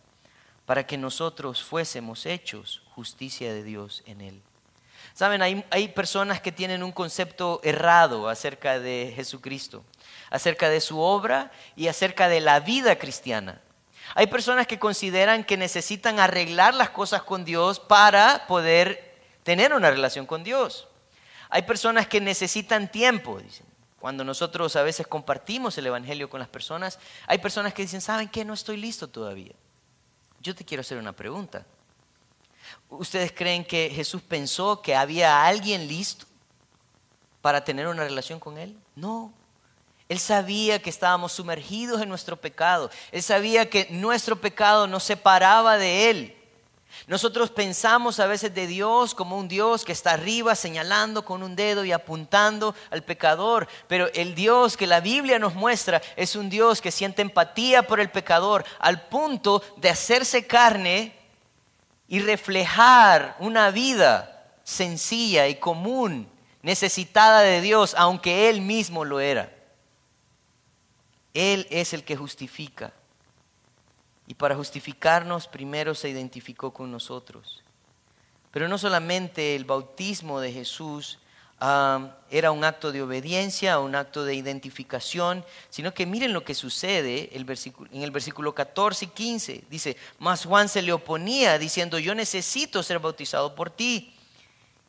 para 0.66 0.88
que 0.88 0.98
nosotros 0.98 1.62
fuésemos 1.62 2.26
hechos 2.26 2.82
justicia 2.96 3.54
de 3.54 3.62
Dios 3.62 4.02
en 4.08 4.22
él. 4.22 4.42
Saben, 5.14 5.44
hay, 5.44 5.64
hay, 5.70 5.90
personas 5.90 6.42
que 6.42 6.52
tienen 6.52 6.82
un 6.82 6.92
concepto 6.92 7.62
errado 7.64 8.30
acerca 8.30 8.80
de 8.80 9.14
Jesucristo, 9.16 9.84
acerca 10.32 10.70
de 10.70 10.82
su 10.82 11.00
obra 11.00 11.52
y 11.76 11.88
acerca 11.88 12.30
de 12.30 12.42
la 12.42 12.62
vida 12.62 12.98
cristiana. 12.98 13.62
Hay 14.16 14.28
personas 14.28 14.68
que 14.68 14.80
consideran 14.80 15.44
que 15.44 15.58
necesitan 15.58 16.20
arreglar 16.20 16.74
las 16.74 16.90
cosas 16.90 17.24
con 17.24 17.46
Dios 17.46 17.80
para 17.80 18.46
poder 18.48 19.20
tener 19.44 19.74
una 19.74 19.90
relación 19.90 20.26
con 20.26 20.44
Dios. 20.44 20.88
Hay 21.50 21.64
personas 21.64 22.08
que 22.08 22.22
necesitan 22.22 22.92
tiempo, 22.92 23.40
dicen. 23.40 23.66
Cuando 24.00 24.24
nosotros 24.24 24.76
a 24.76 24.82
veces 24.82 25.06
compartimos 25.06 25.78
el 25.78 25.86
Evangelio 25.86 26.28
con 26.28 26.40
las 26.40 26.50
personas, 26.50 26.98
hay 27.28 27.38
personas 27.38 27.72
que 27.72 27.84
dicen, 27.84 28.02
¿saben 28.02 28.30
qué? 28.30 28.44
No 28.44 28.56
estoy 28.56 28.78
listo 28.78 29.08
todavía. 29.08 29.54
Yo 30.40 30.56
te 30.56 30.66
quiero 30.66 30.82
hacer 30.82 30.98
una 30.98 31.12
pregunta. 31.14 31.64
¿Ustedes 32.90 33.32
creen 33.32 33.64
que 33.64 33.92
Jesús 33.94 34.24
pensó 34.24 34.82
que 34.82 34.96
había 34.96 35.46
alguien 35.46 35.88
listo 35.88 36.26
para 37.44 37.64
tener 37.64 37.88
una 37.88 38.04
relación 38.04 38.40
con 38.40 38.58
Él? 38.58 38.76
No. 38.96 39.32
Él 40.12 40.20
sabía 40.20 40.82
que 40.82 40.90
estábamos 40.90 41.32
sumergidos 41.32 42.02
en 42.02 42.10
nuestro 42.10 42.36
pecado. 42.36 42.92
Él 43.14 43.24
sabía 43.24 43.70
que 43.70 43.88
nuestro 43.92 44.36
pecado 44.42 44.86
nos 44.86 45.04
separaba 45.04 45.78
de 45.78 46.10
Él. 46.10 46.36
Nosotros 47.08 47.50
pensamos 47.50 48.20
a 48.20 48.28
veces 48.28 48.54
de 48.54 48.68
Dios 48.68 49.16
como 49.16 49.38
un 49.38 49.48
Dios 49.48 49.86
que 49.86 49.94
está 49.94 50.12
arriba 50.12 50.54
señalando 50.56 51.24
con 51.24 51.44
un 51.44 51.56
dedo 51.56 51.86
y 51.86 51.94
apuntando 51.94 52.76
al 52.90 53.04
pecador, 53.04 53.70
pero 53.88 54.12
el 54.14 54.36
Dios 54.36 54.76
que 54.76 54.86
la 54.86 55.00
Biblia 55.00 55.40
nos 55.40 55.56
muestra 55.56 56.02
es 56.18 56.36
un 56.36 56.50
Dios 56.50 56.82
que 56.82 56.92
siente 56.92 57.22
empatía 57.22 57.88
por 57.88 58.02
el 58.02 58.12
pecador 58.12 58.66
al 58.80 59.08
punto 59.08 59.64
de 59.78 59.92
hacerse 59.92 60.46
carne 60.46 61.16
y 62.10 62.20
reflejar 62.20 63.38
una 63.40 63.72
vida 63.72 64.44
sencilla 64.66 65.48
y 65.48 65.56
común, 65.56 66.30
necesitada 66.64 67.40
de 67.40 67.62
Dios, 67.62 67.96
aunque 67.98 68.50
Él 68.50 68.60
mismo 68.60 69.06
lo 69.06 69.22
era. 69.22 69.61
Él 71.34 71.68
es 71.70 71.94
el 71.94 72.04
que 72.04 72.16
justifica. 72.16 72.94
Y 74.28 74.34
para 74.34 74.56
justificarnos 74.56 75.48
primero 75.48 75.96
se 75.96 76.10
identificó 76.10 76.72
con 76.72 76.92
nosotros. 76.92 77.64
Pero 78.52 78.68
no 78.68 78.78
solamente 78.78 79.56
el 79.56 79.66
bautismo 79.66 80.40
de 80.40 80.52
Jesús 80.52 81.20
ah, 81.60 82.16
era 82.30 82.52
un 82.52 82.64
acto 82.64 82.92
de 82.92 83.02
obediencia, 83.02 83.80
un 83.80 83.96
acto 83.96 84.26
de 84.26 84.36
identificación, 84.36 85.46
sino 85.70 85.94
que 85.94 86.06
miren 86.06 86.34
lo 86.34 86.44
que 86.44 86.54
sucede 86.54 87.30
en 87.34 88.04
el 88.04 88.12
versículo 88.12 88.54
14 88.54 89.06
y 89.06 89.08
15. 89.10 89.64
Dice, 89.70 89.98
mas 90.20 90.46
Juan 90.46 90.68
se 90.68 90.82
le 90.82 90.92
oponía 90.92 91.58
diciendo, 91.58 91.98
yo 91.98 92.14
necesito 92.14 92.84
ser 92.84 93.00
bautizado 93.00 93.56
por 93.56 93.70
ti. 93.70 94.14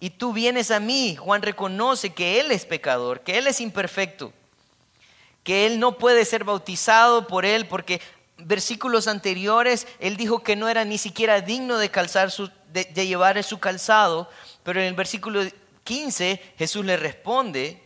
Y 0.01 0.11
tú 0.11 0.33
vienes 0.33 0.73
a 0.73 0.81
mí. 0.81 1.15
Juan 1.15 1.43
reconoce 1.43 2.11
que 2.11 2.41
él 2.41 2.51
es 2.51 2.65
pecador, 2.65 3.21
que 3.21 3.39
él 3.39 3.47
es 3.47 3.61
imperfecto, 3.61 4.33
que 5.45 5.67
él 5.67 5.81
no 5.81 5.99
puede 5.99 6.25
ser 6.25 6.45
bautizado 6.45 7.27
por 7.27 7.45
él 7.45 7.67
porque 7.67 8.01
versículos 8.39 9.09
anteriores, 9.09 9.87
él 9.99 10.17
dijo 10.17 10.43
que 10.43 10.57
no 10.57 10.69
era 10.69 10.85
ni 10.85 10.99
siquiera 10.99 11.41
digno 11.41 11.79
de, 11.79 11.91
calzar 11.91 12.31
su, 12.31 12.51
de, 12.73 13.07
llevar 13.07 13.43
su 13.43 13.59
calzado, 13.59 14.29
pero 14.63 14.81
en 14.81 14.87
el 14.87 14.95
versículo 14.95 15.43
15 15.85 16.55
Jesús 16.57 16.85
le 16.85 16.97
responde 16.97 17.83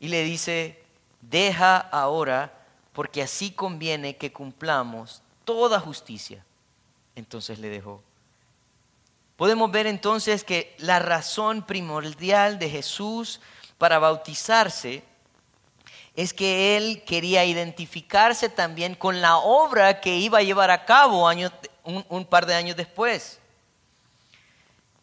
y 0.00 0.08
le 0.08 0.24
dice, 0.24 0.82
deja 1.20 1.78
ahora, 1.78 2.52
porque 2.92 3.22
así 3.22 3.50
conviene 3.50 4.16
que 4.16 4.32
cumplamos 4.32 5.22
toda 5.44 5.80
justicia. 5.80 6.44
Entonces 7.14 7.58
le 7.58 7.68
dejó. 7.68 8.02
Podemos 9.36 9.70
ver 9.70 9.86
entonces 9.86 10.42
que 10.42 10.74
la 10.78 10.98
razón 10.98 11.62
primordial 11.62 12.58
de 12.58 12.70
Jesús 12.70 13.40
para 13.76 13.98
bautizarse 13.98 15.04
es 16.18 16.34
que 16.34 16.76
él 16.76 17.04
quería 17.04 17.44
identificarse 17.44 18.48
también 18.48 18.96
con 18.96 19.20
la 19.20 19.36
obra 19.36 20.00
que 20.00 20.16
iba 20.16 20.38
a 20.38 20.42
llevar 20.42 20.68
a 20.68 20.84
cabo 20.84 21.30
un, 21.84 22.24
par 22.24 22.44
de 22.44 22.56
años 22.56 22.76
después. 22.76 23.38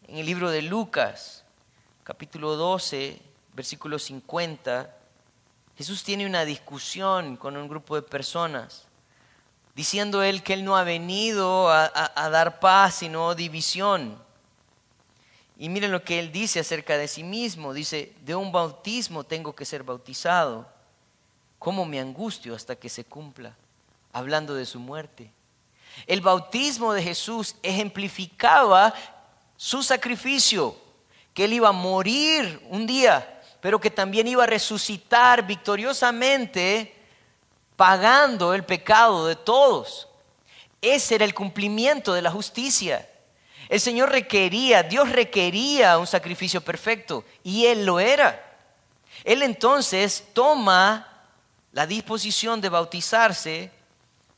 En 0.08 0.18
el 0.18 0.26
libro 0.26 0.50
de 0.50 0.60
Lucas, 0.60 1.42
capítulo 2.04 2.54
12, 2.56 3.18
versículo 3.54 3.98
50, 3.98 4.94
Jesús 5.78 6.04
tiene 6.04 6.26
una 6.26 6.44
discusión 6.44 7.38
con 7.38 7.56
un 7.56 7.66
grupo 7.66 7.94
de 7.94 8.02
personas, 8.02 8.84
diciendo 9.74 10.22
él 10.22 10.42
que 10.42 10.52
él 10.52 10.66
no 10.66 10.76
ha 10.76 10.84
venido 10.84 11.70
a 11.70 12.28
dar 12.28 12.60
paz, 12.60 12.96
sino 12.96 13.34
división. 13.34 14.22
Y 15.56 15.70
miren 15.70 15.92
lo 15.92 16.04
que 16.04 16.18
él 16.18 16.30
dice 16.30 16.60
acerca 16.60 16.98
de 16.98 17.08
sí 17.08 17.22
mismo. 17.22 17.72
Dice, 17.72 18.12
de 18.20 18.34
un 18.34 18.52
bautismo 18.52 19.24
tengo 19.24 19.56
que 19.56 19.64
ser 19.64 19.82
bautizado 19.82 20.75
cómo 21.58 21.84
me 21.84 22.00
angustio 22.00 22.54
hasta 22.54 22.76
que 22.76 22.88
se 22.88 23.04
cumpla, 23.04 23.56
hablando 24.12 24.54
de 24.54 24.66
su 24.66 24.78
muerte. 24.80 25.30
El 26.06 26.20
bautismo 26.20 26.92
de 26.92 27.02
Jesús 27.02 27.56
ejemplificaba 27.62 28.92
su 29.56 29.82
sacrificio, 29.82 30.76
que 31.32 31.44
él 31.44 31.54
iba 31.54 31.68
a 31.68 31.72
morir 31.72 32.60
un 32.70 32.86
día, 32.86 33.40
pero 33.60 33.80
que 33.80 33.90
también 33.90 34.28
iba 34.28 34.44
a 34.44 34.46
resucitar 34.46 35.46
victoriosamente 35.46 36.94
pagando 37.76 38.54
el 38.54 38.64
pecado 38.64 39.26
de 39.26 39.36
todos. 39.36 40.08
Ese 40.80 41.16
era 41.16 41.24
el 41.24 41.34
cumplimiento 41.34 42.12
de 42.12 42.22
la 42.22 42.30
justicia. 42.30 43.08
El 43.68 43.80
Señor 43.80 44.10
requería, 44.10 44.82
Dios 44.82 45.10
requería 45.10 45.98
un 45.98 46.06
sacrificio 46.06 46.60
perfecto 46.60 47.24
y 47.42 47.66
Él 47.66 47.84
lo 47.84 47.98
era. 47.98 48.42
Él 49.24 49.42
entonces 49.42 50.24
toma 50.32 51.15
la 51.76 51.86
disposición 51.86 52.62
de 52.62 52.70
bautizarse 52.70 53.70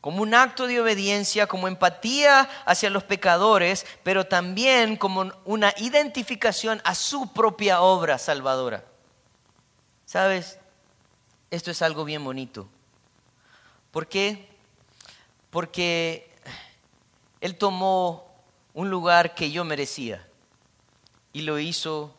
como 0.00 0.22
un 0.22 0.34
acto 0.34 0.66
de 0.66 0.80
obediencia, 0.80 1.46
como 1.46 1.68
empatía 1.68 2.40
hacia 2.66 2.90
los 2.90 3.04
pecadores, 3.04 3.86
pero 4.02 4.26
también 4.26 4.96
como 4.96 5.30
una 5.44 5.72
identificación 5.76 6.82
a 6.82 6.96
su 6.96 7.32
propia 7.32 7.80
obra 7.80 8.18
salvadora. 8.18 8.84
¿Sabes? 10.04 10.58
Esto 11.48 11.70
es 11.70 11.80
algo 11.80 12.04
bien 12.04 12.24
bonito. 12.24 12.68
¿Por 13.92 14.08
qué? 14.08 14.48
Porque 15.50 16.34
Él 17.40 17.56
tomó 17.56 18.34
un 18.74 18.90
lugar 18.90 19.36
que 19.36 19.52
yo 19.52 19.64
merecía 19.64 20.26
y 21.32 21.42
lo 21.42 21.60
hizo 21.60 22.12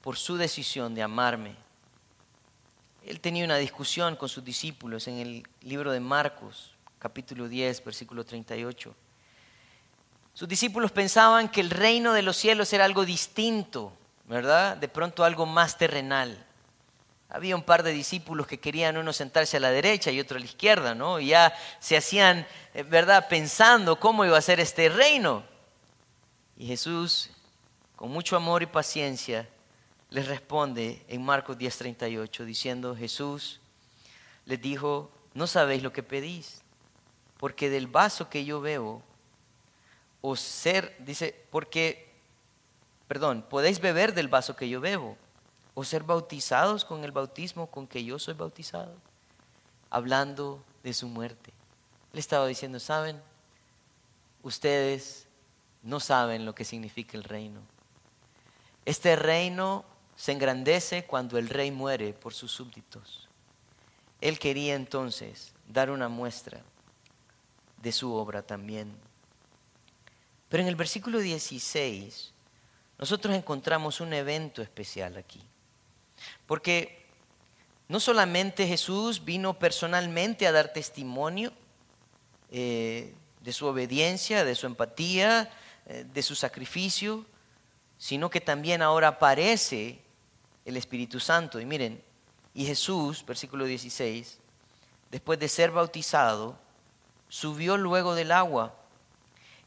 por 0.00 0.16
su 0.16 0.36
decisión 0.36 0.96
de 0.96 1.04
amarme. 1.04 1.59
Él 3.10 3.18
tenía 3.18 3.44
una 3.44 3.56
discusión 3.56 4.14
con 4.14 4.28
sus 4.28 4.44
discípulos 4.44 5.08
en 5.08 5.18
el 5.18 5.48
libro 5.62 5.90
de 5.90 5.98
Marcos, 5.98 6.76
capítulo 7.00 7.48
10, 7.48 7.84
versículo 7.84 8.24
38. 8.24 8.94
Sus 10.32 10.48
discípulos 10.48 10.92
pensaban 10.92 11.48
que 11.48 11.60
el 11.60 11.70
reino 11.70 12.12
de 12.12 12.22
los 12.22 12.36
cielos 12.36 12.72
era 12.72 12.84
algo 12.84 13.04
distinto, 13.04 13.92
¿verdad? 14.26 14.76
De 14.76 14.86
pronto 14.86 15.24
algo 15.24 15.44
más 15.44 15.76
terrenal. 15.76 16.46
Había 17.28 17.56
un 17.56 17.64
par 17.64 17.82
de 17.82 17.90
discípulos 17.90 18.46
que 18.46 18.60
querían 18.60 18.96
uno 18.96 19.12
sentarse 19.12 19.56
a 19.56 19.60
la 19.60 19.72
derecha 19.72 20.12
y 20.12 20.20
otro 20.20 20.36
a 20.36 20.40
la 20.40 20.46
izquierda, 20.46 20.94
¿no? 20.94 21.18
Y 21.18 21.30
ya 21.30 21.52
se 21.80 21.96
hacían, 21.96 22.46
eh, 22.74 22.84
¿verdad?, 22.84 23.26
pensando 23.28 23.98
cómo 23.98 24.24
iba 24.24 24.38
a 24.38 24.40
ser 24.40 24.60
este 24.60 24.88
reino. 24.88 25.42
Y 26.56 26.68
Jesús, 26.68 27.30
con 27.96 28.12
mucho 28.12 28.36
amor 28.36 28.62
y 28.62 28.66
paciencia, 28.66 29.48
les 30.10 30.26
responde 30.26 31.04
en 31.08 31.24
Marcos 31.24 31.56
10:38 31.56 32.44
diciendo, 32.44 32.96
Jesús 32.96 33.60
les 34.44 34.60
dijo, 34.60 35.10
no 35.34 35.46
sabéis 35.46 35.82
lo 35.82 35.92
que 35.92 36.02
pedís, 36.02 36.62
porque 37.38 37.70
del 37.70 37.86
vaso 37.86 38.28
que 38.28 38.44
yo 38.44 38.60
bebo, 38.60 39.02
o 40.20 40.36
ser, 40.36 40.94
dice, 40.98 41.34
porque, 41.50 42.12
perdón, 43.08 43.44
podéis 43.48 43.80
beber 43.80 44.12
del 44.12 44.28
vaso 44.28 44.56
que 44.56 44.68
yo 44.68 44.80
bebo 44.80 45.16
o 45.74 45.84
ser 45.84 46.02
bautizados 46.02 46.84
con 46.84 47.04
el 47.04 47.12
bautismo 47.12 47.68
con 47.68 47.86
que 47.86 48.04
yo 48.04 48.18
soy 48.18 48.34
bautizado, 48.34 48.94
hablando 49.88 50.62
de 50.82 50.92
su 50.92 51.08
muerte. 51.08 51.52
Le 52.12 52.20
estaba 52.20 52.46
diciendo, 52.46 52.80
¿saben? 52.80 53.22
Ustedes 54.42 55.26
no 55.82 56.00
saben 56.00 56.44
lo 56.44 56.54
que 56.54 56.64
significa 56.64 57.16
el 57.16 57.24
reino. 57.24 57.60
Este 58.84 59.16
reino 59.16 59.84
se 60.20 60.32
engrandece 60.32 61.04
cuando 61.04 61.38
el 61.38 61.48
rey 61.48 61.70
muere 61.70 62.12
por 62.12 62.34
sus 62.34 62.52
súbditos. 62.52 63.26
Él 64.20 64.38
quería 64.38 64.74
entonces 64.74 65.54
dar 65.66 65.90
una 65.90 66.10
muestra 66.10 66.60
de 67.78 67.90
su 67.90 68.12
obra 68.12 68.42
también. 68.42 68.94
Pero 70.50 70.62
en 70.62 70.68
el 70.68 70.76
versículo 70.76 71.20
16 71.20 72.34
nosotros 72.98 73.34
encontramos 73.34 74.02
un 74.02 74.12
evento 74.12 74.60
especial 74.60 75.16
aquí. 75.16 75.40
Porque 76.44 77.02
no 77.88 77.98
solamente 77.98 78.66
Jesús 78.66 79.24
vino 79.24 79.58
personalmente 79.58 80.46
a 80.46 80.52
dar 80.52 80.74
testimonio 80.74 81.50
eh, 82.50 83.14
de 83.40 83.52
su 83.54 83.64
obediencia, 83.64 84.44
de 84.44 84.54
su 84.54 84.66
empatía, 84.66 85.50
eh, 85.86 86.04
de 86.12 86.22
su 86.22 86.34
sacrificio, 86.34 87.24
sino 87.96 88.28
que 88.28 88.42
también 88.42 88.82
ahora 88.82 89.08
aparece 89.08 90.02
el 90.64 90.76
Espíritu 90.76 91.20
Santo. 91.20 91.60
Y 91.60 91.66
miren, 91.66 92.02
y 92.54 92.66
Jesús, 92.66 93.24
versículo 93.26 93.64
16, 93.64 94.38
después 95.10 95.38
de 95.38 95.48
ser 95.48 95.70
bautizado, 95.70 96.56
subió 97.28 97.76
luego 97.76 98.14
del 98.14 98.32
agua. 98.32 98.74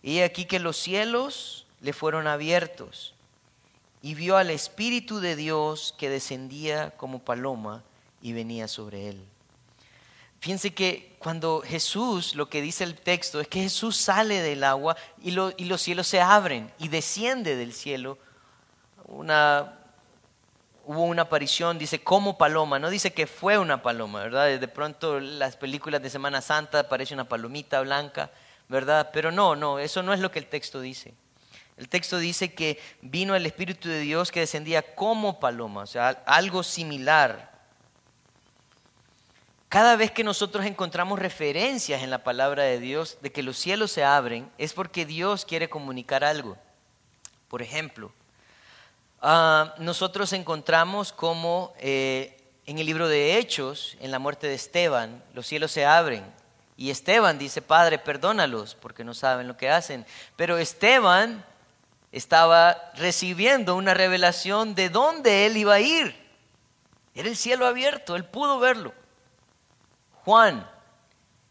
Y 0.02 0.20
aquí 0.20 0.46
que 0.46 0.60
los 0.60 0.78
cielos 0.78 1.66
le 1.82 1.94
fueron 1.94 2.28
abiertos 2.28 3.14
y 4.02 4.16
vio 4.16 4.36
al 4.36 4.50
Espíritu 4.50 5.20
de 5.20 5.38
Dios 5.38 5.96
que 5.98 6.10
descendía 6.10 6.92
como 6.92 7.20
paloma 7.20 7.84
y 8.22 8.34
venía 8.34 8.68
sobre 8.68 9.08
él. 9.08 9.24
Fíjense 10.42 10.74
que 10.74 11.16
cuando 11.20 11.64
Jesús, 11.66 12.36
lo 12.36 12.50
que 12.50 12.62
dice 12.62 12.84
el 12.84 12.96
texto, 12.96 13.40
es 13.40 13.48
que 13.48 13.62
Jesús 13.62 13.96
sale 13.96 14.42
del 14.42 14.66
agua 14.66 14.98
y, 15.22 15.32
los 15.32 15.82
cielos 15.82 16.06
se 16.06 16.20
abren 16.20 16.70
y 16.80 16.90
desciende 16.90 17.56
del 17.56 17.72
cielo. 17.72 18.18
Una, 19.06 19.80
hubo 20.86 21.04
una 21.04 21.24
aparición, 21.24 21.78
dice, 21.78 22.04
como 22.04 22.38
paloma, 22.38 22.80
no 22.80 22.90
dice 22.90 23.14
que 23.14 23.28
fue 23.28 23.58
una 23.58 23.82
paloma, 23.82 24.24
¿verdad? 24.24 24.60
De 24.60 24.68
pronto 24.68 25.20
las 25.20 25.56
películas 25.56 26.02
de 26.02 26.10
Semana 26.10 26.42
Santa 26.42 26.80
aparece 26.80 27.14
una 27.14 27.28
palomita 27.28 27.82
blanca, 27.82 28.32
¿verdad? 28.68 29.10
Pero 29.14 29.32
no, 29.32 29.56
no, 29.56 29.80
eso 29.80 30.04
no 30.04 30.14
es 30.14 30.20
lo 30.20 30.32
que 30.32 30.40
el 30.40 30.48
texto 30.48 30.82
dice. 30.82 31.14
El 31.78 31.90
texto 31.90 32.18
dice 32.18 32.54
que 32.54 32.80
vino 33.02 33.36
el 33.36 33.46
Espíritu 33.46 33.90
de 33.90 34.00
Dios 34.00 34.32
que 34.32 34.42
descendía 34.42 34.96
como 34.96 35.40
paloma, 35.40 35.82
o 35.82 35.88
sea, 35.88 36.10
algo 36.26 36.64
similar. 36.64 37.52
Cada 39.70 39.96
vez 39.96 40.12
que 40.12 40.24
nosotros 40.24 40.66
encontramos 40.66 41.18
referencias 41.18 42.04
en 42.04 42.12
la 42.12 42.24
palabra 42.24 42.62
de 42.64 42.80
Dios 42.80 43.18
de 43.22 43.32
que 43.32 43.42
los 43.42 43.58
cielos 43.58 43.92
se 43.92 44.04
abren, 44.04 44.52
es 44.60 44.74
porque 44.74 45.06
Dios 45.06 45.46
quiere 45.46 45.68
comunicar 45.68 46.24
algo. 46.24 46.58
Por 47.48 47.64
ejemplo, 47.64 48.12
ah, 49.24 49.74
nosotros 49.80 50.32
encontramos 50.34 51.12
como 51.12 51.74
eh, 51.80 52.40
en 52.66 52.78
el 52.78 52.86
libro 52.86 53.08
de 53.08 53.38
Hechos, 53.38 53.98
en 54.00 54.12
la 54.12 54.20
muerte 54.20 54.48
de 54.48 54.54
Esteban, 54.54 55.24
los 55.34 55.48
cielos 55.48 55.72
se 55.72 55.86
abren. 55.86 56.24
Y 56.78 56.90
Esteban 56.90 57.38
dice, 57.40 57.62
Padre, 57.62 57.98
perdónalos 57.98 58.76
porque 58.76 59.04
no 59.04 59.14
saben 59.14 59.48
lo 59.48 59.58
que 59.58 59.70
hacen. 59.70 60.06
Pero 60.36 60.58
Esteban 60.58 61.46
estaba 62.12 62.92
recibiendo 62.96 63.76
una 63.76 63.94
revelación 63.94 64.76
de 64.76 64.90
dónde 64.90 65.46
él 65.48 65.58
iba 65.58 65.74
a 65.74 65.80
ir. 65.80 66.16
Era 67.16 67.28
el 67.28 67.36
cielo 67.36 67.66
abierto, 67.66 68.16
él 68.16 68.26
pudo 68.26 68.60
verlo. 68.60 68.94
Juan, 70.24 70.70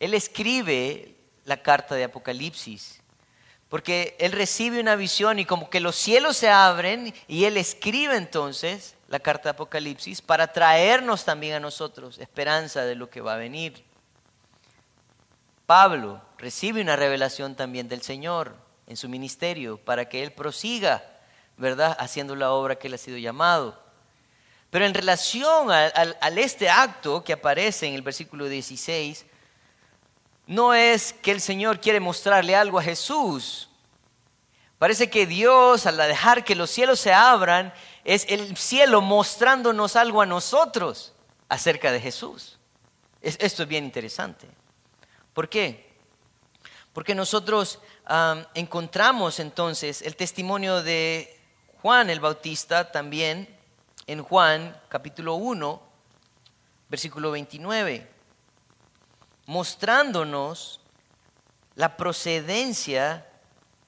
él 0.01 0.15
escribe 0.15 1.15
la 1.45 1.59
carta 1.59 1.95
de 1.95 2.05
Apocalipsis, 2.05 3.02
porque 3.73 4.17
él 4.19 4.33
recibe 4.33 4.81
una 4.81 4.97
visión 4.97 5.39
y 5.39 5.47
como 5.47 5.71
que 5.71 5.81
los 5.81 5.97
cielos 5.97 6.37
se 6.37 6.51
abren 6.51 7.15
y 7.27 7.47
él 7.47 7.57
escribe 7.57 8.19
entonces 8.19 8.97
la 9.09 9.19
carta 9.19 9.45
de 9.45 9.51
Apocalipsis 9.53 10.21
para 10.21 10.53
traernos 10.53 11.25
también 11.25 11.55
a 11.55 11.61
nosotros 11.61 12.19
esperanza 12.19 12.85
de 12.85 12.97
lo 12.97 13.09
que 13.09 13.23
va 13.23 13.33
a 13.33 13.39
venir. 13.39 13.83
Pablo 15.65 16.21
recibe 16.37 16.83
una 16.83 16.97
revelación 16.97 17.55
también 17.55 17.89
del 17.89 18.03
Señor 18.03 18.55
en 18.87 18.99
su 18.99 19.09
ministerio 19.09 19.79
para 19.79 20.07
que 20.07 20.23
Él 20.23 20.33
prosiga, 20.33 21.03
¿verdad?, 21.57 21.97
haciendo 21.99 22.37
la 22.37 22.53
obra 22.53 22.77
que 22.77 22.89
Él 22.89 22.95
ha 22.95 22.99
sido 22.99 23.17
llamado. 23.17 23.83
Pero 24.69 24.85
en 24.85 24.93
relación 24.93 25.71
a, 25.71 25.87
este 26.37 26.69
acto 26.69 27.25
que 27.25 27.33
aparece 27.33 27.87
en 27.87 27.95
el 27.95 28.03
versículo 28.03 28.51
16, 28.51 29.25
no 30.47 30.75
es 30.75 31.13
que 31.13 31.31
el 31.31 31.41
Señor 31.41 31.81
quiere 31.81 32.01
mostrarle 32.01 32.55
algo 32.57 32.79
a 32.79 32.83
Jesús. 32.83 33.69
Parece 34.79 35.09
que 35.09 35.27
Dios, 35.27 35.87
al 35.87 35.97
dejar 35.97 36.45
que 36.45 36.57
los 36.57 36.71
cielos 36.71 36.99
se 36.99 37.13
abran, 37.13 37.73
es 38.05 38.27
el 38.29 38.57
cielo 38.57 39.01
mostrándonos 39.01 39.95
algo 39.97 40.21
a 40.21 40.27
nosotros 40.27 41.13
acerca 41.49 41.93
de 41.93 42.01
Jesús. 42.01 42.59
esto 43.21 43.63
es 43.63 43.69
bien 43.69 43.85
interesante. 43.85 44.49
¿Por 45.33 45.49
qué? 45.49 45.93
Porque 46.93 47.15
nosotros 47.15 47.79
encontramos 48.55 49.39
entonces 49.39 50.03
el 50.03 50.17
testimonio 50.17 50.83
de 50.83 51.39
Juan 51.81 52.11
el 52.11 52.21
Bautista 52.21 52.93
también 52.93 53.49
en 54.07 54.23
Juan 54.23 54.81
capítulo 54.89 55.35
1, 55.35 55.83
versículo 56.89 57.31
29, 57.31 58.09
mostrándonos 59.47 60.81
la 61.75 61.97
procedencia 61.97 63.27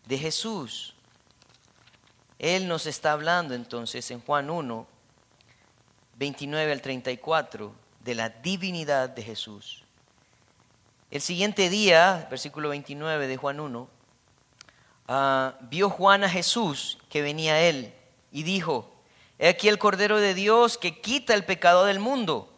de 0.07 0.19
Jesús. 0.19 0.95
Él 2.39 2.69
nos 2.69 2.87
está 2.87 3.13
hablando 3.13 3.55
entonces 3.55 4.11
en 4.11 4.21
Juan 4.21 4.51
1, 4.51 4.87
29 6.17 6.73
al 6.73 6.83
34, 6.83 7.75
de 8.01 8.15
la 8.15 8.29
divinidad 8.29 9.09
de 9.09 9.23
Jesús. 9.23 9.83
El 11.11 11.21
siguiente 11.21 11.71
día, 11.71 12.27
versículo 12.29 12.71
29 12.71 13.27
de 13.27 13.37
Juan 13.37 13.61
1, 13.61 13.89
Ah, 15.07 15.59
vio 15.61 15.91
Juan 15.91 16.25
a 16.25 16.31
Jesús 16.31 16.99
que 17.11 17.21
venía 17.21 17.55
a 17.55 17.61
él 17.61 17.93
y 18.33 18.43
dijo, 18.43 18.91
he 19.39 19.49
aquí 19.49 19.69
el 19.69 19.79
Cordero 19.79 20.19
de 20.19 20.33
Dios 20.33 20.79
que 20.79 21.01
quita 21.01 21.35
el 21.35 21.45
pecado 21.45 21.85
del 21.85 22.01
mundo. 22.01 22.51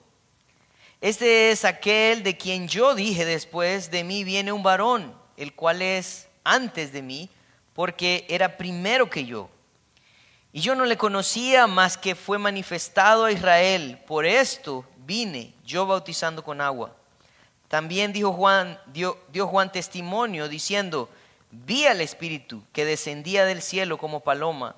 Este 1.01 1.51
es 1.51 1.65
aquel 1.65 2.23
de 2.23 2.37
quien 2.37 2.69
yo 2.69 2.95
dije 2.95 3.25
después 3.25 3.91
de 3.91 4.03
mí 4.03 4.25
viene 4.25 4.53
un 4.53 4.63
varón, 4.63 5.15
el 5.37 5.55
cual 5.55 5.83
es 5.83 6.29
antes 6.43 6.93
de 6.93 7.03
mí, 7.03 7.29
porque 7.75 8.25
era 8.29 8.57
primero 8.57 9.11
que 9.11 9.27
yo. 9.27 9.51
Y 10.53 10.61
yo 10.61 10.75
no 10.75 10.87
le 10.87 10.97
conocía 10.97 11.67
más 11.67 11.99
que 11.99 12.15
fue 12.15 12.39
manifestado 12.39 13.27
a 13.27 13.33
Israel. 13.33 13.99
Por 14.07 14.25
esto 14.25 14.87
vine 15.05 15.53
yo 15.67 15.85
bautizando 15.85 16.43
con 16.43 16.63
agua. 16.63 16.97
También 17.69 18.15
dijo 18.15 18.33
Juan, 18.33 18.81
dio, 18.87 19.19
dio 19.31 19.47
Juan 19.47 19.71
testimonio 19.71 20.49
diciendo, 20.49 21.11
vi 21.51 21.85
al 21.85 22.01
Espíritu 22.01 22.63
que 22.73 22.87
descendía 22.87 23.45
del 23.45 23.61
cielo 23.61 23.99
como 23.99 24.21
paloma 24.21 24.77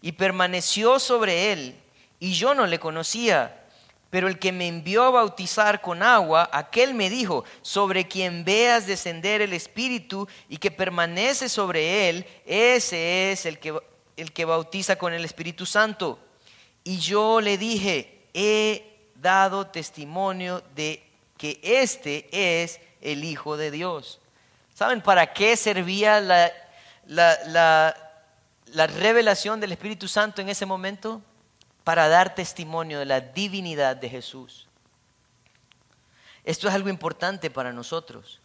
y 0.00 0.12
permaneció 0.12 0.98
sobre 0.98 1.52
él, 1.52 1.76
y 2.18 2.32
yo 2.32 2.54
no 2.54 2.66
le 2.66 2.80
conocía. 2.80 3.61
Pero 4.12 4.28
el 4.28 4.38
que 4.38 4.52
me 4.52 4.68
envió 4.68 5.04
a 5.04 5.10
bautizar 5.10 5.80
con 5.80 6.02
agua, 6.02 6.50
aquel 6.52 6.92
me 6.92 7.08
dijo, 7.08 7.44
sobre 7.62 8.06
quien 8.06 8.44
veas 8.44 8.86
descender 8.86 9.40
el 9.40 9.54
Espíritu 9.54 10.28
y 10.50 10.58
que 10.58 10.70
permanece 10.70 11.48
sobre 11.48 12.10
él, 12.10 12.26
ese 12.44 13.32
es 13.32 13.46
el 13.46 13.58
que, 13.58 13.74
el 14.18 14.32
que 14.34 14.44
bautiza 14.44 14.96
con 14.96 15.14
el 15.14 15.24
Espíritu 15.24 15.64
Santo. 15.64 16.18
Y 16.84 16.98
yo 16.98 17.40
le 17.40 17.56
dije, 17.56 18.26
he 18.34 19.08
dado 19.14 19.68
testimonio 19.68 20.62
de 20.74 21.02
que 21.38 21.58
este 21.62 22.28
es 22.30 22.82
el 23.00 23.24
Hijo 23.24 23.56
de 23.56 23.70
Dios. 23.70 24.20
¿Saben 24.74 25.00
para 25.00 25.32
qué 25.32 25.56
servía 25.56 26.20
la, 26.20 26.52
la, 27.06 27.96
la 28.66 28.86
revelación 28.88 29.58
del 29.58 29.72
Espíritu 29.72 30.06
Santo 30.06 30.42
en 30.42 30.50
ese 30.50 30.66
momento? 30.66 31.22
Para 31.84 32.08
dar 32.08 32.34
testimonio 32.34 32.98
de 32.98 33.06
la 33.06 33.20
divinidad 33.20 33.96
de 33.96 34.08
Jesús. 34.08 34.68
Esto 36.44 36.68
es 36.68 36.74
algo 36.74 36.88
importante 36.88 37.50
para 37.50 37.72
nosotros. 37.72 38.40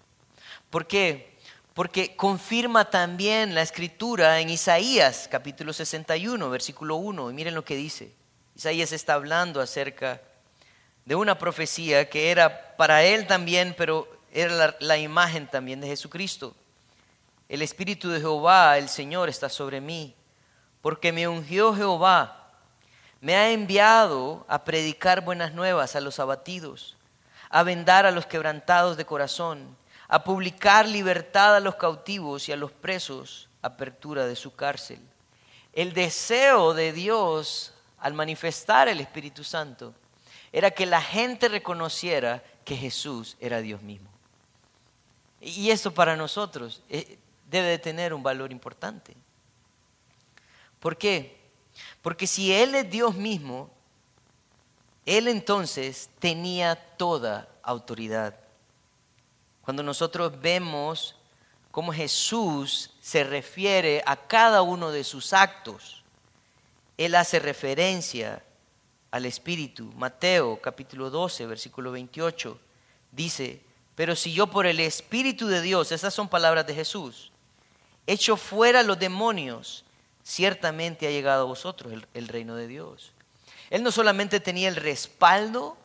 ¿Por 0.69 0.86
qué? 0.86 1.38
Porque 1.73 2.15
confirma 2.15 2.89
también 2.89 3.56
la 3.56 3.62
escritura 3.62 4.39
en 4.39 4.50
Isaías 4.50 5.28
capítulo 5.32 5.73
61, 5.73 6.50
versículo 6.50 6.95
1. 6.95 7.32
Y 7.32 7.34
miren 7.34 7.56
lo 7.56 7.65
que 7.65 7.76
dice. 7.76 8.12
Isaías 8.56 8.91
está 8.91 9.13
hablando 9.13 9.62
acerca 9.62 10.21
de 11.06 11.15
una 11.15 11.38
profecía 11.38 12.10
que 12.10 12.32
era 12.32 12.76
para 12.76 13.04
él 13.04 13.28
también, 13.28 13.76
pero 13.78 14.08
era 14.32 14.54
la, 14.54 14.76
la 14.80 14.97
imagen 14.97 15.47
también 15.47 15.80
de 15.80 15.88
Jesucristo. 15.88 16.56
El 17.50 17.62
Espíritu 17.62 18.10
de 18.10 18.19
Jehová, 18.19 18.78
el 18.78 18.89
Señor, 18.89 19.30
está 19.30 19.47
sobre 19.47 19.80
mí, 19.80 20.13
porque 20.82 21.12
me 21.13 21.28
ungió 21.28 21.73
Jehová, 21.73 22.46
me 23.21 23.36
ha 23.36 23.51
enviado 23.51 24.45
a 24.47 24.63
predicar 24.63 25.21
buenas 25.21 25.53
nuevas 25.53 25.95
a 25.95 26.01
los 26.01 26.19
abatidos, 26.19 26.95
a 27.49 27.63
vendar 27.63 28.06
a 28.06 28.12
los 28.12 28.25
quebrantados 28.25 28.97
de 28.97 29.06
corazón, 29.06 29.75
a 30.08 30.23
publicar 30.23 30.88
libertad 30.88 31.56
a 31.56 31.60
los 31.60 31.75
cautivos 31.75 32.47
y 32.47 32.51
a 32.51 32.58
los 32.58 32.71
presos, 32.71 33.49
apertura 33.62 34.25
de 34.25 34.36
su 34.36 34.56
cárcel. 34.56 34.99
El 35.73 35.93
deseo 35.93 36.73
de 36.73 36.93
Dios 36.93 37.73
al 37.99 38.13
manifestar 38.13 38.88
el 38.88 38.99
Espíritu 38.99 39.43
Santo 39.43 39.93
era 40.51 40.71
que 40.71 40.86
la 40.86 41.01
gente 41.01 41.49
reconociera 41.49 42.43
que 42.63 42.75
Jesús 42.75 43.36
era 43.39 43.62
Dios 43.62 43.82
mismo. 43.82 44.10
Y 45.41 45.69
eso 45.69 45.93
para 45.93 46.15
nosotros 46.15 46.82
eh, 46.89 47.17
debe 47.49 47.67
de 47.67 47.80
tener 47.80 48.13
un 48.13 48.23
valor 48.23 48.51
importante. 48.51 49.15
¿Por 50.80 50.97
qué? 50.97 51.37
Porque 52.08 52.26
si 52.26 52.54
Él 52.54 52.74
es 52.74 52.89
Dios 52.89 53.15
mismo, 53.15 53.70
Él 55.06 55.28
entonces 55.28 56.10
tenía 56.20 56.78
toda 56.78 57.50
autoridad. 57.62 58.34
Cuando 59.62 59.84
nosotros 59.84 60.32
vemos 60.39 61.17
cómo 61.70 61.91
Jesús 61.91 62.91
se 63.02 63.26
refiere 63.26 64.04
a 64.06 64.15
cada 64.15 64.62
uno 64.62 64.89
de 64.89 65.04
sus 65.04 65.34
actos, 65.34 66.02
Él 66.96 67.13
hace 67.13 67.39
referencia 67.39 68.41
al 69.12 69.26
Espíritu. 69.26 69.91
Mateo 69.98 70.62
capítulo 70.62 71.10
12, 71.10 71.46
versículo 71.46 71.91
28, 71.91 72.58
dice, 73.12 73.62
pero 73.96 74.15
si 74.15 74.32
yo 74.32 74.48
por 74.48 74.65
el 74.65 74.80
Espíritu 74.80 75.48
de 75.48 75.62
Dios, 75.62 75.91
esas 75.91 76.13
son 76.13 76.30
palabras 76.30 76.65
de 76.67 76.74
Jesús, 76.74 77.34
echo 78.06 78.38
fuera 78.38 78.82
los 78.82 78.98
demonios, 78.98 79.84
ciertamente 80.27 81.07
ha 81.07 81.11
llegado 81.11 81.43
a 81.43 81.45
vosotros 81.45 81.93
el, 81.93 82.05
el 82.13 82.27
reino 82.27 82.55
de 82.55 82.67
Dios. 82.67 83.13
Él 83.69 83.81
no 83.81 83.93
solamente 83.93 84.41
tenía 84.41 84.67
el 84.67 84.75
respaldo 84.75 85.77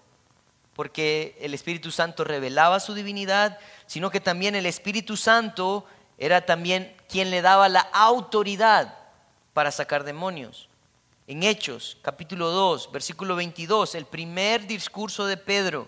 porque 0.75 1.39
el 1.41 1.55
Espíritu 1.55 1.93
Santo 1.93 2.25
revelaba 2.25 2.81
su 2.81 2.93
divinidad, 2.93 3.61
sino 3.87 4.11
que 4.11 4.19
también 4.19 4.57
el 4.57 4.67
Espíritu 4.67 5.17
Santo 5.17 5.87
era 6.19 6.45
también 6.45 6.93
quien 7.09 7.31
le 7.31 7.41
daba 7.41 7.69
la 7.69 7.83
autoridad 7.93 8.99
para 9.53 9.71
sacar 9.71 10.03
demonios. 10.03 10.69
En 11.29 11.45
Hechos, 11.45 11.97
capítulo 12.03 12.51
2, 12.51 12.91
versículo 12.91 13.37
22, 13.37 13.95
el 13.95 14.07
primer 14.07 14.67
discurso 14.67 15.25
de 15.27 15.37
Pedro, 15.37 15.87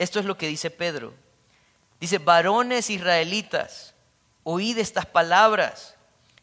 esto 0.00 0.18
es 0.18 0.24
lo 0.24 0.36
que 0.36 0.48
dice 0.48 0.70
Pedro. 0.70 1.14
Dice, 2.00 2.18
varones 2.18 2.90
israelitas, 2.90 3.94
oíd 4.42 4.78
estas 4.78 5.06
palabras. 5.06 5.94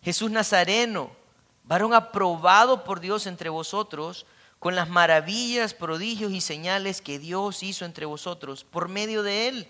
Jesús 0.02 0.32
Nazareno, 0.32 1.25
varón 1.68 1.94
aprobado 1.94 2.84
por 2.84 3.00
Dios 3.00 3.28
entre 3.28 3.50
vosotros, 3.50 4.26
con 4.60 4.76
las 4.76 4.90
maravillas, 4.90 5.74
prodigios 5.74 6.32
y 6.32 6.42
señales 6.42 7.02
que 7.02 7.20
Dios 7.20 7.62
hizo 7.64 7.86
entre 7.86 8.06
vosotros 8.06 8.64
por 8.64 8.88
medio 8.88 9.22
de 9.24 9.48
él, 9.48 9.68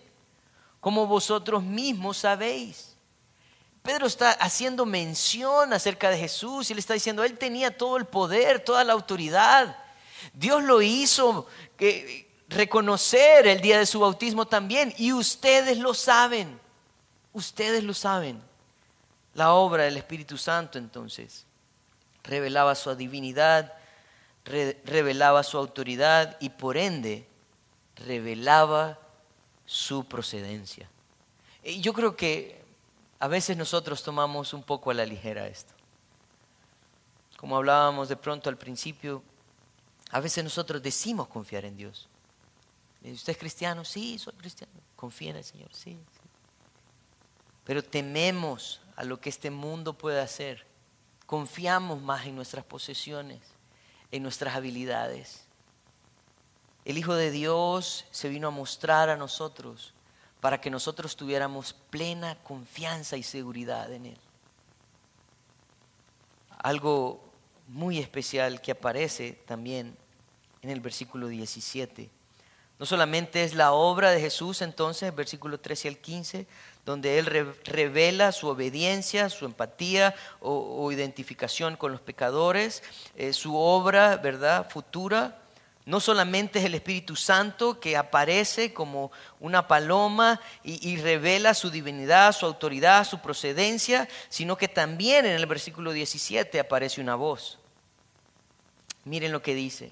como 0.79 1.07
vosotros 1.07 1.63
mismos 1.63 2.17
sabéis. 2.17 2.95
Pedro 3.81 4.07
está 4.07 4.31
haciendo 4.31 4.85
mención 4.85 5.73
acerca 5.73 6.09
de 6.09 6.17
Jesús 6.17 6.69
y 6.69 6.73
le 6.73 6.79
está 6.79 6.93
diciendo, 6.93 7.23
él 7.23 7.37
tenía 7.37 7.77
todo 7.77 7.97
el 7.97 8.05
poder, 8.05 8.59
toda 8.59 8.83
la 8.83 8.93
autoridad. 8.93 9.77
Dios 10.33 10.63
lo 10.63 10.81
hizo 10.81 11.45
que, 11.77 12.25
reconocer 12.47 13.47
el 13.47 13.61
día 13.61 13.79
de 13.79 13.85
su 13.85 13.99
bautismo 13.99 14.45
también 14.47 14.93
y 14.97 15.13
ustedes 15.13 15.77
lo 15.77 15.93
saben, 15.93 16.59
ustedes 17.33 17.83
lo 17.83 17.93
saben. 17.93 18.41
La 19.33 19.53
obra 19.53 19.83
del 19.83 19.97
Espíritu 19.97 20.37
Santo 20.37 20.77
entonces 20.77 21.45
revelaba 22.25 22.75
su 22.75 22.93
divinidad 22.95 23.73
revelaba 24.45 25.43
su 25.43 25.57
autoridad 25.57 26.37
y 26.39 26.49
por 26.49 26.77
ende 26.77 27.27
revelaba 27.95 28.99
su 29.65 30.05
procedencia. 30.05 30.87
Y 31.63 31.81
yo 31.81 31.93
creo 31.93 32.15
que 32.15 32.63
a 33.19 33.27
veces 33.27 33.57
nosotros 33.57 34.03
tomamos 34.03 34.53
un 34.53 34.61
poco 34.61 34.91
a 34.91 34.93
la 34.93 35.05
ligera 35.05 35.47
esto. 35.47 35.73
Como 37.37 37.57
hablábamos 37.57 38.07
de 38.07 38.15
pronto 38.15 38.49
al 38.49 38.57
principio, 38.57 39.23
a 40.11 40.19
veces 40.19 40.43
nosotros 40.43 40.81
decimos 40.81 41.27
confiar 41.27 41.65
en 41.65 41.75
Dios. 41.75 42.07
¿Usted 43.03 43.33
es 43.33 43.39
cristiano? 43.39 43.83
Sí, 43.83 44.19
soy 44.19 44.33
cristiano. 44.33 44.73
Confía 44.95 45.31
en 45.31 45.37
el 45.37 45.43
Señor, 45.43 45.69
sí, 45.73 45.91
sí. 45.91 46.29
Pero 47.63 47.83
tememos 47.83 48.79
a 48.95 49.03
lo 49.03 49.19
que 49.19 49.29
este 49.29 49.49
mundo 49.49 49.93
puede 49.93 50.21
hacer. 50.21 50.65
Confiamos 51.25 52.01
más 52.01 52.25
en 52.25 52.35
nuestras 52.35 52.65
posesiones 52.65 53.39
en 54.15 54.23
nuestras 54.23 54.55
habilidades. 54.55 55.43
El 56.85 56.97
Hijo 56.97 57.15
de 57.15 57.31
Dios 57.31 58.05
se 58.11 58.29
vino 58.29 58.47
a 58.47 58.51
mostrar 58.51 59.09
a 59.09 59.17
nosotros 59.17 59.93
para 60.39 60.61
que 60.61 60.69
nosotros 60.69 61.15
tuviéramos 61.15 61.73
plena 61.73 62.37
confianza 62.43 63.17
y 63.17 63.23
seguridad 63.23 63.91
en 63.91 64.05
Él. 64.07 64.17
Algo 66.59 67.19
muy 67.67 67.99
especial 67.99 68.61
que 68.61 68.71
aparece 68.71 69.33
también 69.45 69.97
en 70.61 70.69
el 70.69 70.79
versículo 70.79 71.27
17. 71.27 72.09
No 72.77 72.85
solamente 72.85 73.43
es 73.43 73.53
la 73.53 73.71
obra 73.73 74.11
de 74.11 74.21
Jesús 74.21 74.61
entonces, 74.61 75.13
versículo 75.15 75.59
13 75.59 75.87
al 75.87 75.97
15, 75.97 76.47
donde 76.85 77.17
Él 77.17 77.55
revela 77.65 78.31
su 78.31 78.47
obediencia, 78.47 79.29
su 79.29 79.45
empatía 79.45 80.13
o, 80.39 80.91
identificación 80.91 81.75
con 81.75 81.91
los 81.91 81.99
pecadores, 81.99 82.83
eh, 83.15 83.33
su 83.33 83.57
obra, 83.57 84.17
¿verdad?, 84.17 84.69
futura. 84.69 85.41
No 85.85 85.99
solamente 85.99 86.59
es 86.59 86.65
el 86.65 86.75
Espíritu 86.75 87.15
Santo 87.15 87.79
que 87.79 87.97
aparece 87.97 88.73
como 88.73 89.11
una 89.39 89.67
paloma 89.67 90.39
y, 90.63 90.87
y, 90.87 90.97
revela 90.97 91.53
su 91.53 91.69
divinidad, 91.69 92.31
su 92.33 92.45
autoridad, 92.45 93.03
su 93.03 93.19
procedencia, 93.19 94.07
sino 94.29 94.57
que 94.57 94.67
también 94.67 95.25
en 95.25 95.33
el 95.33 95.45
versículo 95.45 95.91
17 95.91 96.59
aparece 96.59 97.01
una 97.01 97.15
voz. 97.15 97.59
Miren 99.03 99.31
lo 99.31 99.43
que 99.43 99.53
dice. 99.53 99.91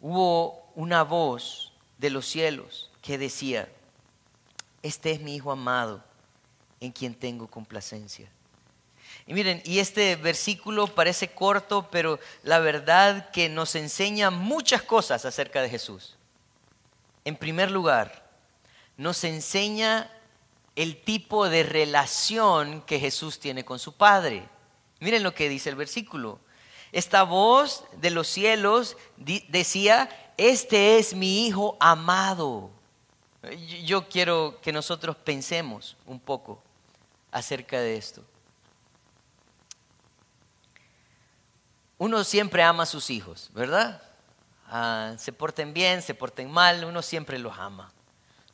Hubo 0.00 0.70
una 0.74 1.04
voz 1.04 1.72
de 1.98 2.10
los 2.10 2.26
cielos 2.26 2.90
que 3.00 3.18
decía, 3.18 3.68
este 4.82 5.12
es 5.12 5.20
mi 5.20 5.36
Hijo 5.36 5.50
amado 5.50 6.02
en 6.80 6.92
quien 6.92 7.14
tengo 7.14 7.48
complacencia. 7.48 8.28
Y 9.26 9.34
miren, 9.34 9.60
y 9.64 9.80
este 9.80 10.16
versículo 10.16 10.86
parece 10.86 11.28
corto, 11.28 11.88
pero 11.90 12.20
la 12.42 12.60
verdad 12.60 13.30
que 13.30 13.48
nos 13.48 13.74
enseña 13.74 14.30
muchas 14.30 14.82
cosas 14.82 15.24
acerca 15.24 15.62
de 15.62 15.68
Jesús. 15.68 16.16
En 17.24 17.36
primer 17.36 17.70
lugar, 17.70 18.30
nos 18.96 19.24
enseña 19.24 20.10
el 20.76 21.02
tipo 21.02 21.48
de 21.48 21.64
relación 21.64 22.82
que 22.82 23.00
Jesús 23.00 23.40
tiene 23.40 23.64
con 23.64 23.78
su 23.78 23.94
Padre. 23.94 24.48
Miren 25.00 25.22
lo 25.22 25.34
que 25.34 25.48
dice 25.48 25.70
el 25.70 25.76
versículo. 25.76 26.38
Esta 26.92 27.24
voz 27.24 27.84
de 27.96 28.10
los 28.10 28.28
cielos 28.28 28.96
decía, 29.16 30.08
este 30.36 30.98
es 30.98 31.14
mi 31.14 31.46
Hijo 31.46 31.76
amado 31.80 32.70
yo 33.84 34.08
quiero 34.08 34.58
que 34.62 34.72
nosotros 34.72 35.16
pensemos 35.16 35.96
un 36.06 36.20
poco 36.20 36.62
acerca 37.30 37.80
de 37.80 37.96
esto. 37.96 38.22
Uno 41.98 42.24
siempre 42.24 42.62
ama 42.62 42.82
a 42.82 42.86
sus 42.86 43.10
hijos, 43.10 43.50
¿verdad? 43.54 44.02
Ah, 44.68 45.14
se 45.18 45.32
porten 45.32 45.72
bien, 45.72 46.02
se 46.02 46.14
porten 46.14 46.50
mal, 46.50 46.84
uno 46.84 47.00
siempre 47.02 47.38
los 47.38 47.56
ama. 47.58 47.92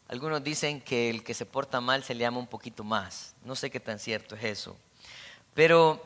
Algunos 0.08 0.44
dicen 0.44 0.80
que 0.80 1.10
el 1.10 1.24
que 1.24 1.34
se 1.34 1.46
porta 1.46 1.80
mal 1.80 2.04
se 2.04 2.14
le 2.14 2.26
ama 2.26 2.38
un 2.38 2.46
poquito 2.46 2.84
más. 2.84 3.34
No 3.44 3.56
sé 3.56 3.70
qué 3.70 3.80
tan 3.80 3.98
cierto 3.98 4.36
es 4.36 4.44
eso. 4.44 4.76
Pero 5.54 6.04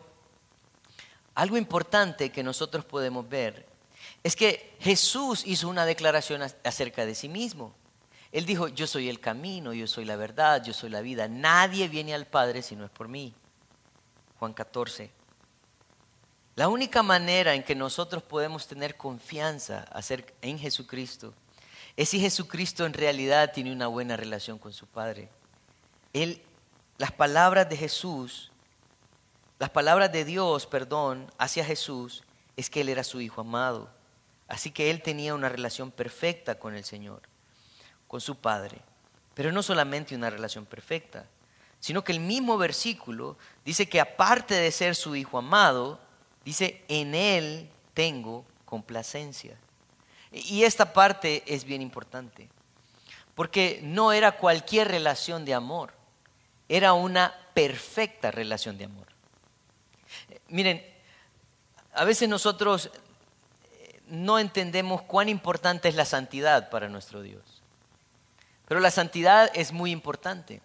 algo 1.34 1.56
importante 1.56 2.30
que 2.30 2.42
nosotros 2.42 2.84
podemos 2.84 3.28
ver 3.28 3.66
es 4.22 4.34
que 4.36 4.76
Jesús 4.80 5.42
hizo 5.44 5.68
una 5.68 5.84
declaración 5.84 6.42
acerca 6.64 7.04
de 7.04 7.14
sí 7.14 7.28
mismo. 7.28 7.74
Él 8.36 8.44
dijo, 8.44 8.68
yo 8.68 8.86
soy 8.86 9.08
el 9.08 9.18
camino, 9.20 9.72
yo 9.72 9.86
soy 9.86 10.04
la 10.04 10.16
verdad, 10.16 10.62
yo 10.62 10.74
soy 10.74 10.90
la 10.90 11.00
vida. 11.00 11.26
Nadie 11.26 11.88
viene 11.88 12.14
al 12.14 12.26
Padre 12.26 12.60
si 12.60 12.76
no 12.76 12.84
es 12.84 12.90
por 12.90 13.08
mí. 13.08 13.34
Juan 14.38 14.52
14. 14.52 15.10
La 16.54 16.68
única 16.68 17.02
manera 17.02 17.54
en 17.54 17.62
que 17.62 17.74
nosotros 17.74 18.22
podemos 18.22 18.66
tener 18.66 18.96
confianza 18.96 19.86
en 20.42 20.58
Jesucristo 20.58 21.32
es 21.96 22.10
si 22.10 22.20
Jesucristo 22.20 22.84
en 22.84 22.92
realidad 22.92 23.52
tiene 23.54 23.72
una 23.72 23.86
buena 23.86 24.16
relación 24.16 24.58
con 24.58 24.74
su 24.74 24.86
Padre. 24.86 25.30
Las 26.98 27.12
palabras 27.12 27.68
de 27.70 27.76
Jesús 27.76 28.50
las 29.58 29.70
palabras 29.70 30.12
de 30.12 30.26
Dios, 30.26 30.66
perdón, 30.66 31.32
hacia 31.38 31.64
Jesús 31.64 32.24
es 32.56 32.68
que 32.68 32.82
Él 32.82 32.90
era 32.90 33.02
su 33.02 33.22
Hijo 33.22 33.40
amado. 33.40 33.88
Así 34.48 34.70
que 34.70 34.90
Él 34.90 35.00
tenía 35.00 35.34
una 35.34 35.48
relación 35.48 35.90
perfecta 35.90 36.58
con 36.58 36.74
el 36.74 36.84
Señor, 36.84 37.22
con 38.08 38.20
su 38.20 38.36
Padre. 38.36 38.78
Pero 39.34 39.52
no 39.52 39.62
solamente 39.62 40.14
una 40.14 40.30
relación 40.30 40.66
perfecta, 40.66 41.26
sino 41.80 42.02
que 42.02 42.12
el 42.12 42.20
mismo 42.20 42.56
versículo 42.58 43.36
dice 43.64 43.88
que 43.88 44.00
aparte 44.00 44.54
de 44.54 44.72
ser 44.72 44.94
su 44.94 45.14
Hijo 45.14 45.38
amado, 45.38 46.00
dice, 46.44 46.84
en 46.88 47.14
Él 47.14 47.68
tengo 47.94 48.44
complacencia. 48.64 49.56
Y 50.32 50.64
esta 50.64 50.92
parte 50.92 51.42
es 51.46 51.64
bien 51.64 51.82
importante, 51.82 52.48
porque 53.34 53.80
no 53.82 54.12
era 54.12 54.32
cualquier 54.32 54.88
relación 54.88 55.44
de 55.44 55.54
amor, 55.54 55.92
era 56.68 56.92
una 56.92 57.34
perfecta 57.54 58.30
relación 58.30 58.76
de 58.76 58.84
amor. 58.84 59.06
Miren, 60.48 60.84
a 61.94 62.04
veces 62.04 62.28
nosotros 62.28 62.90
eh, 63.72 64.00
no 64.08 64.38
entendemos 64.38 65.02
cuán 65.02 65.28
importante 65.28 65.88
es 65.88 65.94
la 65.94 66.04
santidad 66.04 66.68
para 66.68 66.88
nuestro 66.88 67.22
Dios. 67.22 67.55
Pero 68.66 68.80
la 68.80 68.90
santidad 68.90 69.50
es 69.54 69.72
muy 69.72 69.90
importante. 69.90 70.60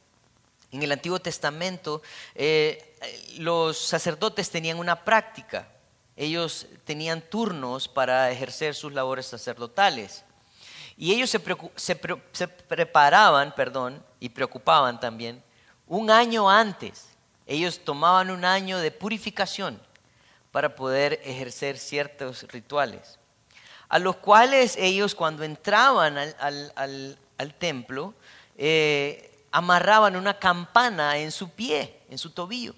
En 0.71 0.83
el 0.83 0.91
Antiguo 0.91 1.19
Testamento 1.19 2.01
eh, 2.35 2.97
los 3.37 3.77
sacerdotes 3.77 4.49
tenían 4.49 4.79
una 4.79 5.03
práctica. 5.03 5.67
Ellos 6.15 6.67
tenían 6.85 7.21
turnos 7.21 7.87
para 7.87 8.31
ejercer 8.31 8.75
sus 8.75 8.93
labores 8.93 9.25
sacerdotales. 9.25 10.23
Y 10.97 11.13
ellos 11.13 11.29
se, 11.29 11.95
preparaban, 11.95 13.55
perdón, 13.55 14.03
y 14.19 14.29
preocupaban 14.29 14.99
también, 14.99 15.43
un 15.87 16.11
año 16.11 16.49
antes 16.49 17.11
ellos 17.47 17.81
tomaban 17.83 18.31
un 18.31 18.45
año 18.45 18.79
de 18.79 18.91
purificación 18.91 19.81
para 20.51 20.75
poder 20.75 21.19
ejercer 21.23 21.77
ciertos 21.77 22.43
rituales, 22.43 23.19
a 23.89 23.99
los 23.99 24.17
cuales 24.17 24.75
ellos 24.77 25.15
cuando 25.15 25.43
entraban 25.43 26.17
al, 26.17 27.19
templo 27.55 28.13
eh, 28.57 29.45
amarraban 29.51 30.15
una 30.15 30.39
campana 30.39 31.17
en 31.17 31.31
su 31.31 31.49
pie, 31.49 32.01
en 32.09 32.17
su 32.17 32.29
tobillo. 32.29 32.75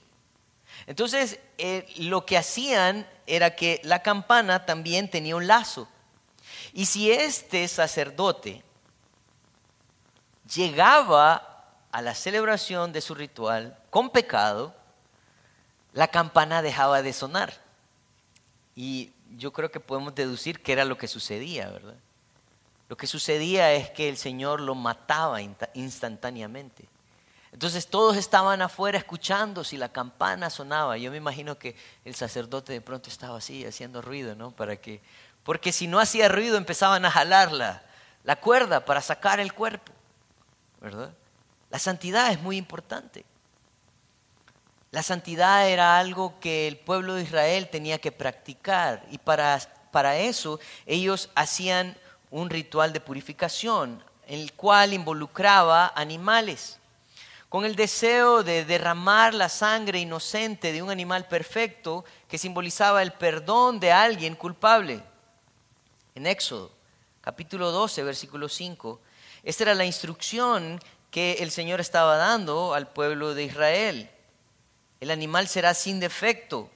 Entonces, 0.87 1.39
eh, 1.57 1.87
lo 1.97 2.25
que 2.25 2.37
hacían 2.37 3.07
era 3.27 3.55
que 3.55 3.79
la 3.83 4.01
campana 4.01 4.65
también 4.65 5.09
tenía 5.09 5.35
un 5.35 5.47
lazo. 5.47 5.87
Y 6.73 6.85
si 6.85 7.11
este 7.11 7.67
sacerdote 7.67 8.63
llegaba 10.53 11.65
a 11.91 12.01
la 12.01 12.15
celebración 12.15 12.91
de 12.91 13.01
su 13.01 13.13
ritual 13.13 13.77
con 13.89 14.09
pecado, 14.09 14.75
la 15.93 16.07
campana 16.07 16.61
dejaba 16.61 17.01
de 17.01 17.13
sonar. 17.13 17.53
Y 18.75 19.11
yo 19.37 19.53
creo 19.53 19.71
que 19.71 19.79
podemos 19.79 20.15
deducir 20.15 20.61
que 20.61 20.73
era 20.73 20.85
lo 20.85 20.97
que 20.97 21.07
sucedía, 21.07 21.69
¿verdad? 21.69 21.95
Lo 22.89 22.97
que 22.97 23.07
sucedía 23.07 23.73
es 23.73 23.89
que 23.89 24.09
el 24.09 24.17
Señor 24.17 24.61
lo 24.61 24.75
mataba 24.75 25.39
instantáneamente. 25.73 26.87
Entonces 27.51 27.87
todos 27.87 28.17
estaban 28.17 28.61
afuera 28.61 28.97
escuchando 28.97 29.63
si 29.63 29.77
la 29.77 29.89
campana 29.89 30.49
sonaba. 30.49 30.97
Yo 30.97 31.11
me 31.11 31.17
imagino 31.17 31.57
que 31.57 31.75
el 32.03 32.15
sacerdote 32.15 32.73
de 32.73 32.81
pronto 32.81 33.09
estaba 33.09 33.37
así 33.37 33.63
haciendo 33.63 34.01
ruido, 34.01 34.35
¿no? 34.35 34.51
Para 34.51 34.75
que, 34.75 35.01
porque 35.43 35.71
si 35.71 35.87
no 35.87 35.99
hacía 35.99 36.27
ruido 36.29 36.57
empezaban 36.57 37.05
a 37.05 37.11
jalar 37.11 37.51
la, 37.51 37.83
la 38.23 38.35
cuerda 38.37 38.85
para 38.85 39.01
sacar 39.01 39.39
el 39.39 39.53
cuerpo, 39.53 39.91
¿verdad? 40.81 41.13
La 41.69 41.79
santidad 41.79 42.31
es 42.31 42.41
muy 42.41 42.57
importante. 42.57 43.23
La 44.89 45.03
santidad 45.03 45.69
era 45.69 45.97
algo 45.97 46.39
que 46.39 46.67
el 46.67 46.77
pueblo 46.77 47.15
de 47.15 47.23
Israel 47.23 47.69
tenía 47.69 47.99
que 47.99 48.11
practicar 48.11 49.05
y 49.11 49.17
para, 49.17 49.59
para 49.91 50.17
eso 50.17 50.59
ellos 50.85 51.29
hacían 51.35 51.97
un 52.33 52.49
ritual 52.49 52.91
de 52.91 52.99
purificación, 52.99 54.03
el 54.25 54.53
cual 54.53 54.93
involucraba 54.93 55.93
animales, 55.95 56.79
con 57.47 57.63
el 57.63 57.75
deseo 57.75 58.41
de 58.41 58.65
derramar 58.65 59.35
la 59.35 59.49
sangre 59.49 59.99
inocente 59.99 60.73
de 60.73 60.81
un 60.81 60.89
animal 60.89 61.27
perfecto 61.27 62.03
que 62.27 62.39
simbolizaba 62.39 63.03
el 63.03 63.13
perdón 63.13 63.79
de 63.79 63.91
alguien 63.91 64.35
culpable. 64.35 65.03
En 66.15 66.25
Éxodo, 66.25 66.71
capítulo 67.21 67.69
12, 67.69 68.01
versículo 68.01 68.49
5, 68.49 68.99
esta 69.43 69.65
era 69.65 69.75
la 69.75 69.85
instrucción 69.85 70.79
que 71.11 71.33
el 71.33 71.51
Señor 71.51 71.81
estaba 71.81 72.17
dando 72.17 72.73
al 72.73 72.87
pueblo 72.87 73.35
de 73.35 73.43
Israel. 73.43 74.09
El 74.99 75.11
animal 75.11 75.47
será 75.47 75.75
sin 75.75 75.99
defecto, 75.99 76.67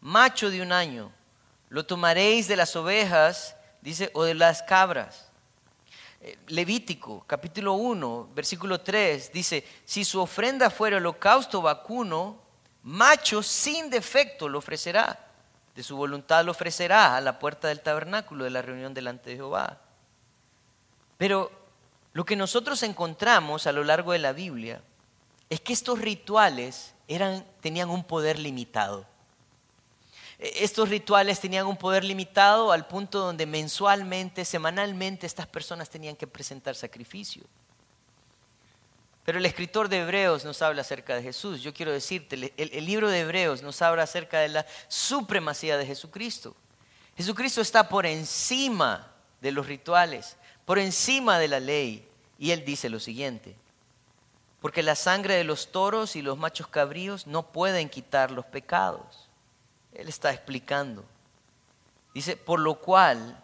macho 0.00 0.48
de 0.48 0.62
un 0.62 0.70
año. 0.70 1.10
Lo 1.70 1.84
tomaréis 1.84 2.46
de 2.46 2.54
las 2.54 2.76
ovejas, 2.76 3.56
dice, 3.80 4.10
o 4.14 4.24
de 4.24 4.34
las 4.34 4.62
cabras. 4.62 5.30
Eh, 6.20 6.38
Levítico, 6.48 7.24
capítulo 7.26 7.74
1, 7.74 8.30
versículo 8.34 8.80
3, 8.80 9.32
dice, 9.32 9.64
si 9.84 10.04
su 10.04 10.20
ofrenda 10.20 10.68
fuera 10.70 10.98
holocausto 10.98 11.62
vacuno, 11.62 12.38
macho 12.82 13.42
sin 13.42 13.88
defecto 13.90 14.48
lo 14.48 14.58
ofrecerá. 14.58 15.26
De 15.74 15.82
su 15.82 15.96
voluntad 15.96 16.44
lo 16.44 16.50
ofrecerá 16.50 17.16
a 17.16 17.20
la 17.20 17.38
puerta 17.38 17.68
del 17.68 17.80
tabernáculo 17.80 18.44
de 18.44 18.50
la 18.50 18.60
reunión 18.60 18.92
delante 18.92 19.30
de 19.30 19.36
Jehová. 19.36 19.80
Pero 21.16 21.50
lo 22.12 22.24
que 22.24 22.36
nosotros 22.36 22.82
encontramos 22.82 23.66
a 23.66 23.72
lo 23.72 23.84
largo 23.84 24.12
de 24.12 24.18
la 24.18 24.32
Biblia 24.32 24.82
es 25.48 25.60
que 25.60 25.72
estos 25.72 26.00
rituales 26.00 26.94
eran, 27.08 27.44
tenían 27.60 27.90
un 27.90 28.04
poder 28.04 28.38
limitado. 28.38 29.06
Estos 30.40 30.88
rituales 30.88 31.38
tenían 31.38 31.66
un 31.66 31.76
poder 31.76 32.02
limitado 32.02 32.72
al 32.72 32.86
punto 32.86 33.20
donde 33.20 33.46
mensualmente, 33.46 34.44
semanalmente, 34.44 35.26
estas 35.26 35.46
personas 35.46 35.90
tenían 35.90 36.16
que 36.16 36.26
presentar 36.26 36.74
sacrificio. 36.74 37.44
Pero 39.24 39.38
el 39.38 39.44
escritor 39.44 39.88
de 39.88 39.98
Hebreos 39.98 40.44
nos 40.44 40.62
habla 40.62 40.80
acerca 40.80 41.14
de 41.14 41.22
Jesús. 41.22 41.60
Yo 41.62 41.74
quiero 41.74 41.92
decirte, 41.92 42.36
el, 42.36 42.52
el, 42.56 42.86
libro 42.86 43.10
de 43.10 43.20
Hebreos 43.20 43.62
nos 43.62 43.82
habla 43.82 44.04
acerca 44.04 44.40
de 44.40 44.48
la 44.48 44.66
supremacía 44.88 45.76
de 45.76 45.86
Jesucristo. 45.86 46.56
Jesucristo 47.16 47.60
está 47.60 47.88
por 47.88 48.06
encima 48.06 49.12
de 49.42 49.52
los 49.52 49.66
rituales 49.66 50.36
por 50.70 50.78
encima 50.78 51.40
de 51.40 51.48
la 51.48 51.58
ley. 51.58 52.08
Y 52.38 52.52
él 52.52 52.64
dice 52.64 52.88
lo 52.88 53.00
siguiente, 53.00 53.56
porque 54.60 54.84
la 54.84 54.94
sangre 54.94 55.34
de 55.34 55.42
los 55.42 55.72
toros 55.72 56.14
y 56.14 56.22
los 56.22 56.38
machos 56.38 56.68
cabríos 56.68 57.26
no 57.26 57.50
pueden 57.50 57.88
quitar 57.88 58.30
los 58.30 58.46
pecados. 58.46 59.28
Él 59.94 60.08
está 60.08 60.32
explicando. 60.32 61.04
Dice, 62.14 62.36
por 62.36 62.60
lo 62.60 62.80
cual, 62.80 63.42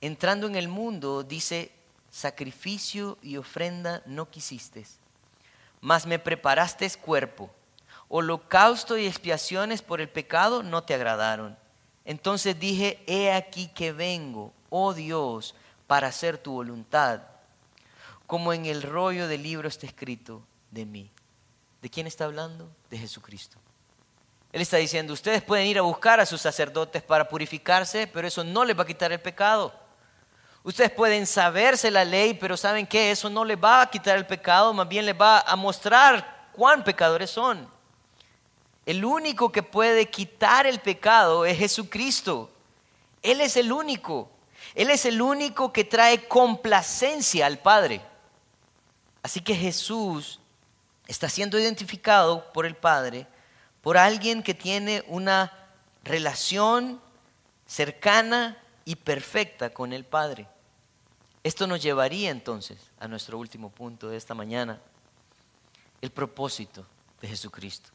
entrando 0.00 0.46
en 0.46 0.56
el 0.56 0.68
mundo, 0.68 1.22
dice, 1.22 1.72
sacrificio 2.10 3.18
y 3.22 3.36
ofrenda 3.36 4.02
no 4.06 4.28
quisiste, 4.28 4.86
mas 5.80 6.06
me 6.06 6.18
preparaste 6.18 6.90
cuerpo. 6.98 7.50
Holocausto 8.08 8.98
y 8.98 9.06
expiaciones 9.06 9.82
por 9.82 10.00
el 10.00 10.08
pecado 10.08 10.64
no 10.64 10.82
te 10.82 10.94
agradaron. 10.94 11.56
Entonces 12.04 12.58
dije, 12.58 13.02
he 13.06 13.32
aquí 13.32 13.68
que 13.68 13.92
vengo, 13.92 14.52
oh 14.68 14.94
Dios, 14.94 15.54
para 15.86 16.08
hacer 16.08 16.38
tu 16.38 16.52
voluntad, 16.52 17.22
como 18.26 18.52
en 18.52 18.66
el 18.66 18.82
rollo 18.82 19.28
del 19.28 19.44
libro 19.44 19.68
está 19.68 19.86
escrito 19.86 20.42
de 20.70 20.86
mí. 20.86 21.10
¿De 21.82 21.88
quién 21.88 22.06
está 22.06 22.24
hablando? 22.24 22.68
De 22.90 22.98
Jesucristo. 22.98 23.58
Él 24.52 24.62
está 24.62 24.78
diciendo, 24.78 25.12
ustedes 25.12 25.42
pueden 25.42 25.66
ir 25.66 25.78
a 25.78 25.82
buscar 25.82 26.18
a 26.18 26.26
sus 26.26 26.40
sacerdotes 26.40 27.02
para 27.02 27.28
purificarse, 27.28 28.06
pero 28.08 28.26
eso 28.26 28.42
no 28.42 28.64
les 28.64 28.76
va 28.76 28.82
a 28.82 28.86
quitar 28.86 29.12
el 29.12 29.20
pecado. 29.20 29.72
Ustedes 30.64 30.90
pueden 30.90 31.26
saberse 31.26 31.90
la 31.90 32.04
ley, 32.04 32.34
pero 32.34 32.56
¿saben 32.56 32.86
qué? 32.86 33.12
Eso 33.12 33.30
no 33.30 33.44
les 33.44 33.56
va 33.56 33.82
a 33.82 33.90
quitar 33.90 34.18
el 34.18 34.26
pecado, 34.26 34.74
más 34.74 34.88
bien 34.88 35.06
les 35.06 35.18
va 35.18 35.40
a 35.40 35.56
mostrar 35.56 36.48
cuán 36.52 36.82
pecadores 36.82 37.30
son. 37.30 37.68
El 38.84 39.04
único 39.04 39.52
que 39.52 39.62
puede 39.62 40.10
quitar 40.10 40.66
el 40.66 40.80
pecado 40.80 41.46
es 41.46 41.56
Jesucristo. 41.56 42.50
Él 43.22 43.40
es 43.40 43.56
el 43.56 43.70
único. 43.70 44.30
Él 44.74 44.90
es 44.90 45.04
el 45.06 45.22
único 45.22 45.72
que 45.72 45.84
trae 45.84 46.26
complacencia 46.26 47.46
al 47.46 47.58
Padre. 47.58 48.00
Así 49.22 49.40
que 49.40 49.54
Jesús 49.54 50.40
está 51.06 51.28
siendo 51.28 51.58
identificado 51.58 52.52
por 52.52 52.66
el 52.66 52.74
Padre 52.74 53.26
por 53.82 53.96
alguien 53.96 54.42
que 54.42 54.54
tiene 54.54 55.04
una 55.08 55.52
relación 56.04 57.00
cercana 57.66 58.58
y 58.84 58.96
perfecta 58.96 59.70
con 59.70 59.92
el 59.92 60.04
Padre. 60.04 60.46
Esto 61.42 61.66
nos 61.66 61.82
llevaría 61.82 62.30
entonces 62.30 62.78
a 62.98 63.08
nuestro 63.08 63.38
último 63.38 63.70
punto 63.70 64.08
de 64.08 64.16
esta 64.16 64.34
mañana, 64.34 64.80
el 66.00 66.10
propósito 66.10 66.84
de 67.20 67.28
Jesucristo. 67.28 67.90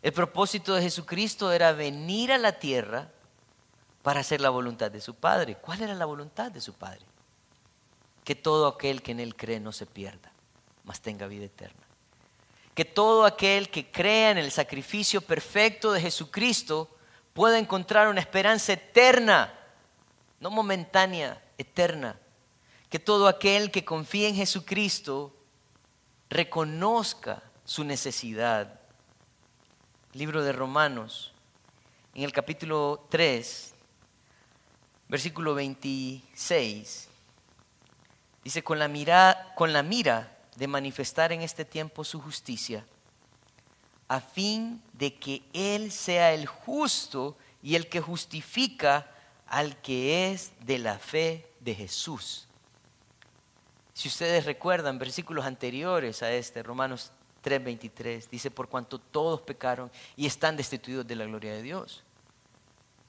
El 0.00 0.12
propósito 0.12 0.74
de 0.74 0.82
Jesucristo 0.82 1.52
era 1.52 1.72
venir 1.72 2.32
a 2.32 2.38
la 2.38 2.52
tierra 2.52 3.10
para 4.02 4.20
hacer 4.20 4.40
la 4.40 4.50
voluntad 4.50 4.90
de 4.90 5.00
su 5.00 5.14
Padre. 5.14 5.56
¿Cuál 5.56 5.82
era 5.82 5.94
la 5.94 6.04
voluntad 6.04 6.52
de 6.52 6.60
su 6.60 6.72
Padre? 6.74 7.00
Que 8.24 8.34
todo 8.34 8.68
aquel 8.68 9.02
que 9.02 9.12
en 9.12 9.20
Él 9.20 9.34
cree 9.34 9.58
no 9.60 9.72
se 9.72 9.86
pierda, 9.86 10.30
mas 10.84 11.00
tenga 11.00 11.26
vida 11.26 11.46
eterna. 11.46 11.87
Que 12.78 12.84
todo 12.84 13.26
aquel 13.26 13.70
que 13.70 13.90
crea 13.90 14.30
en 14.30 14.38
el 14.38 14.52
sacrificio 14.52 15.20
perfecto 15.20 15.90
de 15.90 16.00
Jesucristo 16.00 16.88
pueda 17.32 17.58
encontrar 17.58 18.06
una 18.06 18.20
esperanza 18.20 18.72
eterna, 18.72 19.52
no 20.38 20.48
momentánea, 20.50 21.42
eterna. 21.58 22.16
Que 22.88 23.00
todo 23.00 23.26
aquel 23.26 23.72
que 23.72 23.84
confíe 23.84 24.28
en 24.28 24.36
Jesucristo 24.36 25.34
reconozca 26.30 27.42
su 27.64 27.82
necesidad. 27.82 28.78
Libro 30.12 30.44
de 30.44 30.52
Romanos, 30.52 31.32
en 32.14 32.22
el 32.22 32.30
capítulo 32.30 33.08
3, 33.10 33.74
versículo 35.08 35.56
26, 35.56 37.08
dice, 38.44 38.62
con 38.62 38.78
la, 38.78 38.86
mira, 38.86 39.52
con 39.56 39.72
la 39.72 39.82
mira 39.82 40.37
de 40.58 40.66
manifestar 40.66 41.32
en 41.32 41.42
este 41.42 41.64
tiempo 41.64 42.02
su 42.02 42.20
justicia, 42.20 42.84
a 44.08 44.20
fin 44.20 44.82
de 44.92 45.14
que 45.14 45.42
Él 45.52 45.92
sea 45.92 46.34
el 46.34 46.46
justo 46.46 47.36
y 47.62 47.76
el 47.76 47.88
que 47.88 48.00
justifica 48.00 49.08
al 49.46 49.80
que 49.80 50.32
es 50.32 50.50
de 50.60 50.78
la 50.78 50.98
fe 50.98 51.48
de 51.60 51.76
Jesús. 51.76 52.48
Si 53.94 54.08
ustedes 54.08 54.46
recuerdan 54.46 54.98
versículos 54.98 55.44
anteriores 55.44 56.22
a 56.24 56.32
este, 56.32 56.62
Romanos 56.64 57.12
3:23, 57.44 58.28
dice, 58.28 58.50
por 58.50 58.68
cuanto 58.68 58.98
todos 58.98 59.40
pecaron 59.42 59.92
y 60.16 60.26
están 60.26 60.56
destituidos 60.56 61.06
de 61.06 61.14
la 61.14 61.24
gloria 61.24 61.52
de 61.52 61.62
Dios. 61.62 62.02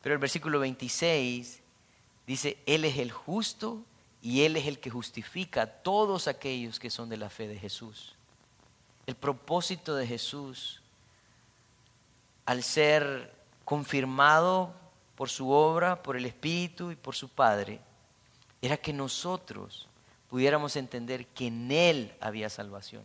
Pero 0.04 0.14
el 0.14 0.20
versículo 0.20 0.60
26 0.60 1.62
dice, 2.28 2.58
Él 2.68 2.86
es 2.86 2.98
el 3.00 3.12
justo 3.12 3.84
y 4.22 4.44
Él 4.44 4.58
es 4.58 4.68
el 4.68 4.80
que 4.80 4.90
justifica 4.90 5.62
a 5.62 5.68
todos 5.68 6.28
aquellos 6.28 6.80
que 6.80 6.90
son 6.90 7.10
de 7.10 7.18
la 7.18 7.30
fe 7.30 7.48
de 7.48 7.58
Jesús. 7.58 8.16
El 9.06 9.16
propósito 9.16 9.96
de 9.96 10.06
Jesús, 10.06 10.82
al 12.46 12.64
ser 12.64 13.34
confirmado 13.66 14.74
por 15.16 15.30
su 15.30 15.50
obra, 15.50 16.04
por 16.04 16.18
el 16.18 16.26
Espíritu 16.26 16.92
y 16.92 16.96
por 16.96 17.16
su 17.16 17.30
Padre, 17.30 17.80
era 18.62 18.78
que 18.78 18.94
nosotros 18.94 19.88
pudiéramos 20.30 20.76
entender 20.76 21.26
que 21.28 21.48
en 21.48 21.72
Él 21.72 22.14
había 22.20 22.50
salvación. 22.50 23.04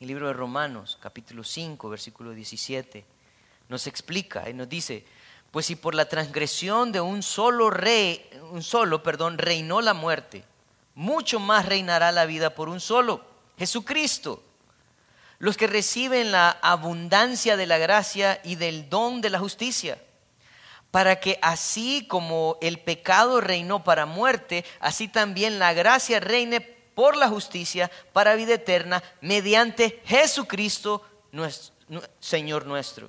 El 0.00 0.08
libro 0.08 0.26
de 0.26 0.34
Romanos, 0.34 0.98
capítulo 1.00 1.44
5, 1.44 1.88
versículo 1.88 2.32
17, 2.32 3.04
nos 3.68 3.86
explica 3.86 4.48
y 4.50 4.54
nos 4.54 4.68
dice, 4.68 5.04
pues 5.54 5.66
si 5.66 5.76
por 5.76 5.94
la 5.94 6.08
transgresión 6.08 6.90
de 6.90 7.00
un 7.00 7.22
solo 7.22 7.70
rey, 7.70 8.28
un 8.50 8.64
solo, 8.64 9.04
perdón, 9.04 9.38
reinó 9.38 9.80
la 9.82 9.94
muerte, 9.94 10.42
mucho 10.96 11.38
más 11.38 11.66
reinará 11.66 12.10
la 12.10 12.26
vida 12.26 12.56
por 12.56 12.68
un 12.68 12.80
solo, 12.80 13.24
Jesucristo. 13.56 14.42
Los 15.38 15.56
que 15.56 15.68
reciben 15.68 16.32
la 16.32 16.50
abundancia 16.60 17.56
de 17.56 17.66
la 17.66 17.78
gracia 17.78 18.40
y 18.42 18.56
del 18.56 18.88
don 18.90 19.20
de 19.20 19.30
la 19.30 19.38
justicia 19.38 20.02
para 20.90 21.20
que 21.20 21.38
así 21.40 22.04
como 22.08 22.58
el 22.60 22.80
pecado 22.80 23.40
reinó 23.40 23.84
para 23.84 24.06
muerte, 24.06 24.64
así 24.80 25.06
también 25.06 25.60
la 25.60 25.72
gracia 25.72 26.18
reine 26.18 26.62
por 26.62 27.16
la 27.16 27.28
justicia 27.28 27.92
para 28.12 28.34
vida 28.34 28.54
eterna 28.54 29.04
mediante 29.20 30.02
Jesucristo, 30.04 31.00
nuestro, 31.30 31.72
Señor 32.18 32.66
nuestro. 32.66 33.08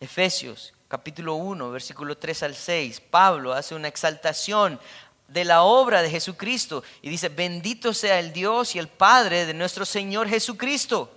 Efesios 0.00 0.74
capítulo 0.94 1.34
1, 1.34 1.72
versículo 1.72 2.16
3 2.16 2.44
al 2.44 2.54
6, 2.54 3.00
Pablo 3.10 3.52
hace 3.52 3.74
una 3.74 3.88
exaltación 3.88 4.78
de 5.26 5.44
la 5.44 5.64
obra 5.64 6.02
de 6.02 6.08
Jesucristo 6.08 6.84
y 7.02 7.08
dice, 7.08 7.30
bendito 7.30 7.92
sea 7.92 8.20
el 8.20 8.32
Dios 8.32 8.76
y 8.76 8.78
el 8.78 8.86
Padre 8.86 9.44
de 9.44 9.54
nuestro 9.54 9.84
Señor 9.84 10.28
Jesucristo, 10.28 11.10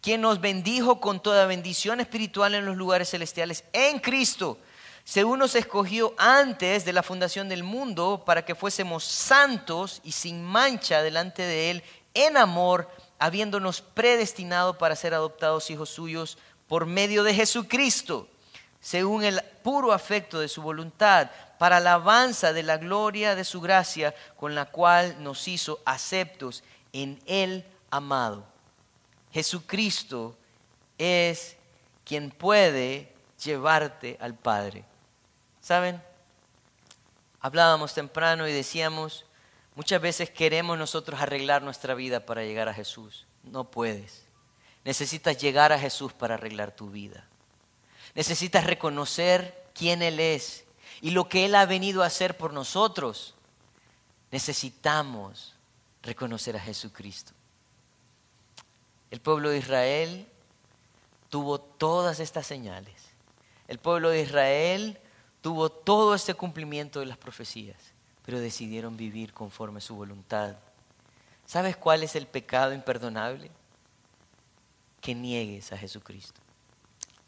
quien 0.00 0.22
nos 0.22 0.40
bendijo 0.40 0.98
con 0.98 1.22
toda 1.22 1.46
bendición 1.46 2.00
espiritual 2.00 2.56
en 2.56 2.66
los 2.66 2.76
lugares 2.76 3.10
celestiales 3.10 3.62
en 3.72 4.00
Cristo 4.00 4.58
según 5.04 5.38
nos 5.38 5.54
escogió 5.54 6.14
antes 6.18 6.84
de 6.84 6.92
la 6.92 7.04
fundación 7.04 7.48
del 7.48 7.62
mundo 7.62 8.24
para 8.26 8.44
que 8.44 8.56
fuésemos 8.56 9.04
santos 9.04 10.00
y 10.02 10.10
sin 10.10 10.42
mancha 10.42 11.00
delante 11.00 11.42
de 11.42 11.70
Él 11.70 11.84
en 12.14 12.36
amor, 12.36 12.90
habiéndonos 13.20 13.82
predestinado 13.82 14.78
para 14.78 14.96
ser 14.96 15.14
adoptados 15.14 15.70
hijos 15.70 15.90
suyos 15.90 16.38
por 16.66 16.86
medio 16.86 17.22
de 17.22 17.34
Jesucristo, 17.34 18.28
según 18.82 19.22
el 19.22 19.40
puro 19.62 19.92
afecto 19.92 20.40
de 20.40 20.48
su 20.48 20.60
voluntad, 20.60 21.30
para 21.56 21.76
alabanza 21.76 22.52
de 22.52 22.64
la 22.64 22.76
gloria 22.76 23.36
de 23.36 23.44
su 23.44 23.60
gracia, 23.60 24.12
con 24.36 24.56
la 24.56 24.66
cual 24.66 25.22
nos 25.22 25.46
hizo 25.46 25.80
aceptos 25.84 26.64
en 26.92 27.22
el 27.26 27.64
amado. 27.90 28.44
Jesucristo 29.30 30.36
es 30.98 31.56
quien 32.04 32.32
puede 32.32 33.12
llevarte 33.42 34.18
al 34.20 34.34
Padre. 34.34 34.84
¿Saben? 35.60 36.02
Hablábamos 37.40 37.94
temprano 37.94 38.48
y 38.48 38.52
decíamos, 38.52 39.24
muchas 39.76 40.02
veces 40.02 40.28
queremos 40.28 40.76
nosotros 40.76 41.20
arreglar 41.20 41.62
nuestra 41.62 41.94
vida 41.94 42.26
para 42.26 42.42
llegar 42.42 42.68
a 42.68 42.74
Jesús. 42.74 43.26
No 43.44 43.70
puedes. 43.70 44.24
Necesitas 44.84 45.38
llegar 45.38 45.72
a 45.72 45.78
Jesús 45.78 46.12
para 46.12 46.34
arreglar 46.34 46.72
tu 46.72 46.90
vida. 46.90 47.28
Necesitas 48.14 48.64
reconocer 48.64 49.70
quién 49.74 50.02
Él 50.02 50.20
es 50.20 50.64
y 51.00 51.10
lo 51.10 51.28
que 51.28 51.46
Él 51.46 51.54
ha 51.54 51.66
venido 51.66 52.02
a 52.02 52.06
hacer 52.06 52.36
por 52.36 52.52
nosotros. 52.52 53.34
Necesitamos 54.30 55.54
reconocer 56.02 56.56
a 56.56 56.60
Jesucristo. 56.60 57.32
El 59.10 59.20
pueblo 59.20 59.50
de 59.50 59.58
Israel 59.58 60.26
tuvo 61.30 61.58
todas 61.58 62.20
estas 62.20 62.46
señales. 62.46 62.94
El 63.68 63.78
pueblo 63.78 64.10
de 64.10 64.20
Israel 64.20 64.98
tuvo 65.40 65.70
todo 65.70 66.14
este 66.14 66.34
cumplimiento 66.34 67.00
de 67.00 67.06
las 67.06 67.16
profecías, 67.16 67.78
pero 68.24 68.38
decidieron 68.38 68.98
vivir 68.98 69.32
conforme 69.32 69.78
a 69.78 69.80
su 69.80 69.96
voluntad. 69.96 70.56
¿Sabes 71.46 71.76
cuál 71.76 72.02
es 72.02 72.16
el 72.16 72.26
pecado 72.26 72.74
imperdonable? 72.74 73.50
Que 75.00 75.14
niegues 75.14 75.72
a 75.72 75.78
Jesucristo. 75.78 76.41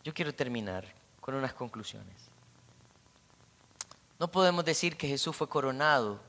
Yo 0.04 0.12
quiero 0.12 0.34
terminar 0.34 0.86
con 1.20 1.34
unas 1.34 1.54
conclusiones. 1.54 2.14
No 4.20 4.30
podemos 4.30 4.64
decir 4.64 4.96
que 4.98 5.08
Jesús 5.08 5.34
fue 5.34 5.48
coronado 5.48 6.20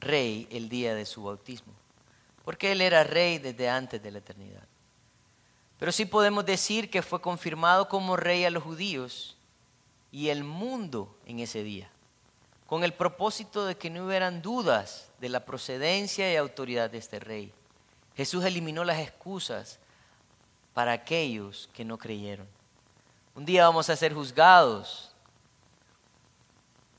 rey 0.00 0.48
el 0.50 0.68
día 0.68 0.94
de 0.96 1.06
su 1.06 1.22
bautismo, 1.22 1.72
porque 2.44 2.72
Él 2.72 2.80
era 2.80 3.04
rey 3.04 3.38
desde 3.38 3.68
antes 3.68 4.02
de 4.02 4.10
la 4.10 4.18
eternidad. 4.18 4.64
Pero 5.78 5.92
sí 5.92 6.06
podemos 6.06 6.44
decir 6.44 6.90
que 6.90 7.02
fue 7.02 7.20
confirmado 7.20 7.88
como 7.88 8.16
rey 8.16 8.44
a 8.44 8.50
los 8.50 8.64
judíos 8.64 9.36
y 10.10 10.30
el 10.30 10.42
mundo 10.42 11.16
en 11.24 11.38
ese 11.38 11.62
día, 11.62 11.88
con 12.66 12.82
el 12.82 12.92
propósito 12.92 13.64
de 13.64 13.76
que 13.76 13.90
no 13.90 14.06
hubieran 14.06 14.42
dudas 14.42 15.08
de 15.20 15.28
la 15.28 15.44
procedencia 15.44 16.32
y 16.32 16.36
autoridad 16.36 16.90
de 16.90 16.98
este 16.98 17.20
rey. 17.20 17.52
Jesús 18.16 18.44
eliminó 18.44 18.82
las 18.82 18.98
excusas 18.98 19.78
para 20.74 20.92
aquellos 20.92 21.70
que 21.72 21.84
no 21.84 21.96
creyeron. 21.96 22.57
Un 23.38 23.44
día 23.44 23.62
vamos 23.62 23.88
a 23.88 23.94
ser 23.94 24.14
juzgados, 24.14 25.12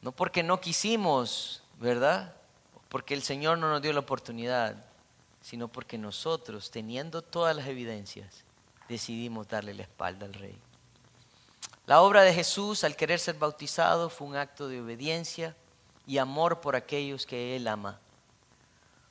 no 0.02 0.14
porque 0.14 0.42
no 0.42 0.62
quisimos, 0.62 1.62
¿verdad? 1.82 2.34
Porque 2.88 3.14
el 3.14 3.24
Señor 3.24 3.58
no 3.58 3.70
nos 3.70 3.82
dio 3.82 3.92
la 3.92 4.00
oportunidad, 4.00 4.78
sino 5.42 5.68
porque 5.68 5.98
nosotros, 5.98 6.72
teniendo 6.72 7.22
todas 7.22 7.54
las 7.58 7.68
evidencias, 7.68 8.46
decidimos 8.88 9.50
darle 9.50 9.74
la 9.74 9.82
espalda 9.82 10.28
al 10.28 10.34
Rey. 10.34 10.58
La 11.86 12.02
obra 12.02 12.22
de 12.22 12.34
Jesús 12.34 12.86
al 12.86 12.96
querer 12.96 13.20
ser 13.20 13.36
bautizado 13.36 14.10
fue 14.10 14.26
un 14.28 14.38
acto 14.38 14.70
de 14.70 14.80
obediencia 14.80 15.58
y 16.08 16.20
amor 16.20 16.62
por 16.62 16.78
aquellos 16.78 17.26
que 17.26 17.58
Él 17.58 17.68
ama, 17.68 18.00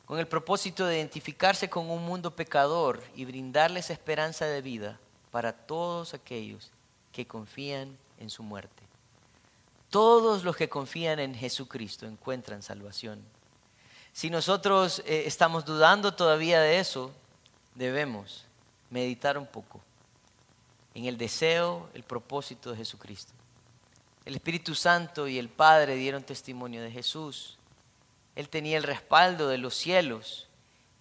con 0.06 0.18
el 0.18 0.26
propósito 0.26 0.86
de 0.86 0.96
identificarse 0.96 1.68
con 1.68 1.90
un 1.90 2.06
mundo 2.06 2.34
pecador 2.34 3.04
y 3.14 3.26
brindarles 3.26 3.90
esperanza 3.90 4.46
de 4.46 4.62
vida 4.62 4.98
para 5.30 5.52
todos 5.52 6.14
aquellos 6.14 6.72
que 7.12 7.26
confían 7.26 7.96
en 8.18 8.30
su 8.30 8.42
muerte. 8.42 8.82
Todos 9.90 10.44
los 10.44 10.56
que 10.56 10.68
confían 10.68 11.18
en 11.18 11.34
Jesucristo 11.34 12.06
encuentran 12.06 12.62
salvación. 12.62 13.22
Si 14.12 14.30
nosotros 14.30 15.02
eh, 15.06 15.24
estamos 15.26 15.64
dudando 15.64 16.14
todavía 16.14 16.60
de 16.60 16.78
eso, 16.78 17.12
debemos 17.74 18.44
meditar 18.90 19.38
un 19.38 19.46
poco 19.46 19.80
en 20.94 21.04
el 21.04 21.16
deseo, 21.16 21.88
el 21.94 22.02
propósito 22.02 22.70
de 22.70 22.78
Jesucristo. 22.78 23.32
El 24.24 24.34
Espíritu 24.34 24.74
Santo 24.74 25.28
y 25.28 25.38
el 25.38 25.48
Padre 25.48 25.94
dieron 25.94 26.22
testimonio 26.22 26.82
de 26.82 26.90
Jesús. 26.90 27.56
Él 28.34 28.48
tenía 28.48 28.76
el 28.76 28.82
respaldo 28.82 29.48
de 29.48 29.58
los 29.58 29.74
cielos 29.74 30.48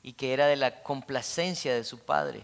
y 0.03 0.13
que 0.13 0.33
era 0.33 0.47
de 0.47 0.55
la 0.55 0.83
complacencia 0.83 1.73
de 1.73 1.83
su 1.83 1.99
Padre. 1.99 2.43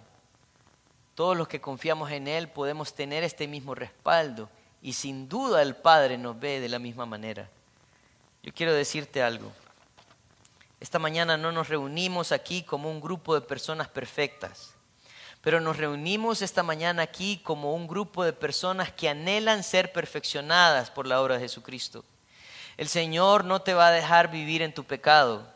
Todos 1.16 1.38
los 1.38 1.48
que 1.48 1.62
confiamos 1.62 2.12
en 2.12 2.28
Él 2.28 2.50
podemos 2.50 2.94
tener 2.94 3.24
este 3.24 3.48
mismo 3.48 3.76
respaldo 3.76 4.50
y 4.82 4.94
sin 4.94 5.30
duda 5.30 5.62
el 5.62 5.76
Padre 5.76 6.18
nos 6.18 6.40
ve 6.40 6.60
de 6.60 6.70
la 6.70 6.80
misma 6.80 7.06
manera. 7.06 7.50
Yo 8.42 8.52
quiero 8.54 8.74
decirte 8.74 9.22
algo. 9.22 9.52
Esta 10.80 11.00
mañana 11.00 11.38
no 11.38 11.52
nos 11.52 11.70
reunimos 11.70 12.32
aquí 12.32 12.64
como 12.64 12.92
un 12.92 13.00
grupo 13.00 13.36
de 13.36 13.42
personas 13.42 13.88
perfectas, 13.88 14.74
pero 15.42 15.62
nos 15.62 15.78
reunimos 15.78 16.42
esta 16.42 16.64
mañana 16.64 17.04
aquí 17.04 17.38
como 17.38 17.74
un 17.74 17.88
grupo 17.88 18.26
de 18.26 18.34
personas 18.34 18.92
que 18.92 19.08
anhelan 19.08 19.64
ser 19.64 19.94
perfeccionadas 19.94 20.90
por 20.90 21.08
la 21.08 21.22
obra 21.22 21.36
de 21.36 21.42
Jesucristo. 21.42 22.04
El 22.76 22.90
Señor 22.90 23.46
no 23.46 23.62
te 23.62 23.74
va 23.74 23.88
a 23.88 23.92
dejar 23.92 24.32
vivir 24.32 24.62
en 24.62 24.74
tu 24.74 24.84
pecado. 24.84 25.48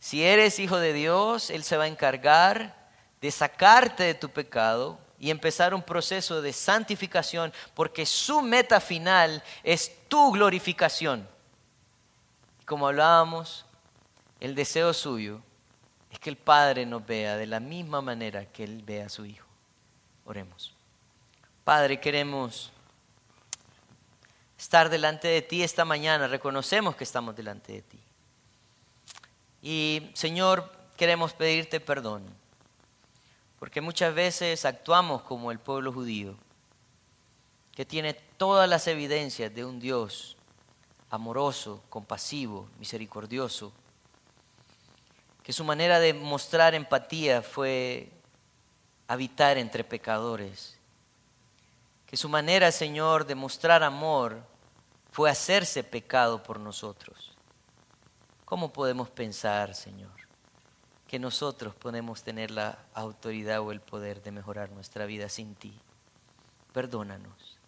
Si 0.00 0.24
eres 0.24 0.58
hijo 0.58 0.78
de 0.78 0.94
Dios, 0.94 1.50
Él 1.50 1.62
se 1.62 1.76
va 1.76 1.84
a 1.84 1.88
encargar 1.88 2.79
de 3.20 3.30
sacarte 3.30 4.04
de 4.04 4.14
tu 4.14 4.30
pecado 4.30 4.98
y 5.18 5.30
empezar 5.30 5.74
un 5.74 5.82
proceso 5.82 6.40
de 6.40 6.52
santificación, 6.52 7.52
porque 7.74 8.06
su 8.06 8.40
meta 8.40 8.80
final 8.80 9.42
es 9.62 10.08
tu 10.08 10.32
glorificación. 10.32 11.28
Como 12.64 12.88
hablábamos, 12.88 13.66
el 14.40 14.54
deseo 14.54 14.94
suyo 14.94 15.42
es 16.10 16.18
que 16.18 16.30
el 16.30 16.36
Padre 16.36 16.86
nos 16.86 17.04
vea 17.04 17.36
de 17.36 17.46
la 17.46 17.60
misma 17.60 18.00
manera 18.00 18.46
que 18.46 18.64
Él 18.64 18.82
ve 18.82 19.02
a 19.02 19.08
su 19.10 19.26
Hijo. 19.26 19.46
Oremos. 20.24 20.74
Padre, 21.64 22.00
queremos 22.00 22.72
estar 24.58 24.88
delante 24.88 25.28
de 25.28 25.42
ti 25.42 25.62
esta 25.62 25.84
mañana. 25.84 26.28
Reconocemos 26.28 26.96
que 26.96 27.04
estamos 27.04 27.36
delante 27.36 27.72
de 27.72 27.82
ti. 27.82 27.98
Y 29.62 30.10
Señor, 30.14 30.72
queremos 30.96 31.34
pedirte 31.34 31.80
perdón, 31.80 32.24
porque 33.60 33.82
muchas 33.82 34.14
veces 34.14 34.64
actuamos 34.64 35.20
como 35.22 35.52
el 35.52 35.60
pueblo 35.60 35.92
judío, 35.92 36.34
que 37.72 37.84
tiene 37.84 38.14
todas 38.14 38.68
las 38.68 38.86
evidencias 38.86 39.54
de 39.54 39.66
un 39.66 39.78
Dios 39.78 40.38
amoroso, 41.10 41.82
compasivo, 41.90 42.68
misericordioso, 42.78 43.70
que 45.42 45.52
su 45.52 45.62
manera 45.62 46.00
de 46.00 46.14
mostrar 46.14 46.74
empatía 46.74 47.42
fue 47.42 48.10
habitar 49.06 49.58
entre 49.58 49.84
pecadores, 49.84 50.78
que 52.06 52.16
su 52.16 52.30
manera, 52.30 52.72
Señor, 52.72 53.26
de 53.26 53.34
mostrar 53.34 53.82
amor 53.82 54.42
fue 55.12 55.28
hacerse 55.28 55.84
pecado 55.84 56.42
por 56.42 56.58
nosotros. 56.58 57.36
¿Cómo 58.46 58.72
podemos 58.72 59.10
pensar, 59.10 59.74
Señor, 59.74 60.19
que 61.10 61.18
nosotros 61.18 61.74
podemos 61.74 62.22
tener 62.22 62.52
la 62.52 62.78
autoridad 62.94 63.62
o 63.62 63.72
el 63.72 63.80
poder 63.80 64.22
de 64.22 64.30
mejorar 64.30 64.70
nuestra 64.70 65.06
vida 65.06 65.28
sin 65.28 65.56
ti? 65.56 65.74
Perdónanos. 66.72 67.58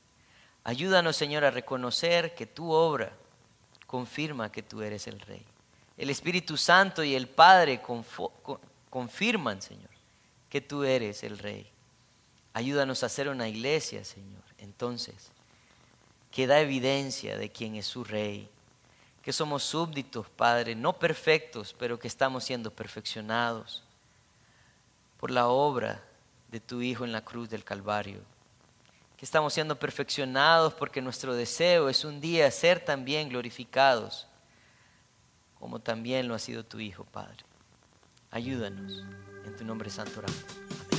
Ayúdanos, 0.62 1.16
Señor, 1.16 1.44
a 1.44 1.50
reconocer 1.50 2.36
que 2.36 2.46
tu 2.46 2.70
obra 2.70 3.10
confirma 3.88 4.52
que 4.52 4.62
tú 4.62 4.80
eres 4.80 5.08
el 5.08 5.18
Rey. 5.18 5.44
El 5.98 6.10
Espíritu 6.10 6.56
Santo 6.56 7.02
y 7.02 7.16
el 7.16 7.26
Padre 7.26 7.82
confirman, 8.88 9.60
Señor, 9.60 9.90
que 10.48 10.60
tú 10.60 10.84
eres 10.84 11.24
el 11.24 11.36
Rey. 11.36 11.68
Ayúdanos 12.52 13.02
a 13.02 13.06
hacer 13.06 13.28
una 13.28 13.48
iglesia, 13.48 14.04
Señor. 14.04 14.44
Entonces, 14.58 15.32
que 16.30 16.46
da 16.46 16.60
evidencia 16.60 17.36
de 17.36 17.50
quién 17.50 17.74
es 17.74 17.86
su 17.86 18.04
rey, 18.04 18.48
que 19.22 19.32
somos 19.32 19.62
súbditos, 19.62 20.28
Padre, 20.28 20.74
no 20.74 20.98
perfectos, 20.98 21.74
pero 21.78 21.98
que 21.98 22.08
estamos 22.08 22.44
siendo 22.44 22.72
perfeccionados 22.72 23.84
por 25.18 25.30
la 25.30 25.46
obra 25.46 26.02
de 26.50 26.58
tu 26.58 26.82
Hijo 26.82 27.04
en 27.04 27.12
la 27.12 27.24
cruz 27.24 27.48
del 27.48 27.64
Calvario, 27.64 28.20
que 29.16 29.24
estamos 29.24 29.54
siendo 29.54 29.78
perfeccionados 29.78 30.74
porque 30.74 31.00
nuestro 31.00 31.34
deseo 31.34 31.88
es 31.88 32.04
un 32.04 32.20
día 32.20 32.50
ser 32.50 32.84
también 32.84 33.28
glorificados, 33.28 34.26
como 35.60 35.78
también 35.78 36.26
lo 36.26 36.34
ha 36.34 36.40
sido 36.40 36.64
tu 36.64 36.80
Hijo, 36.80 37.04
Padre. 37.04 37.44
Ayúdanos, 38.32 39.04
en 39.44 39.56
tu 39.56 39.64
nombre 39.64 39.88
santo 39.88 40.18
oramos. 40.18 40.91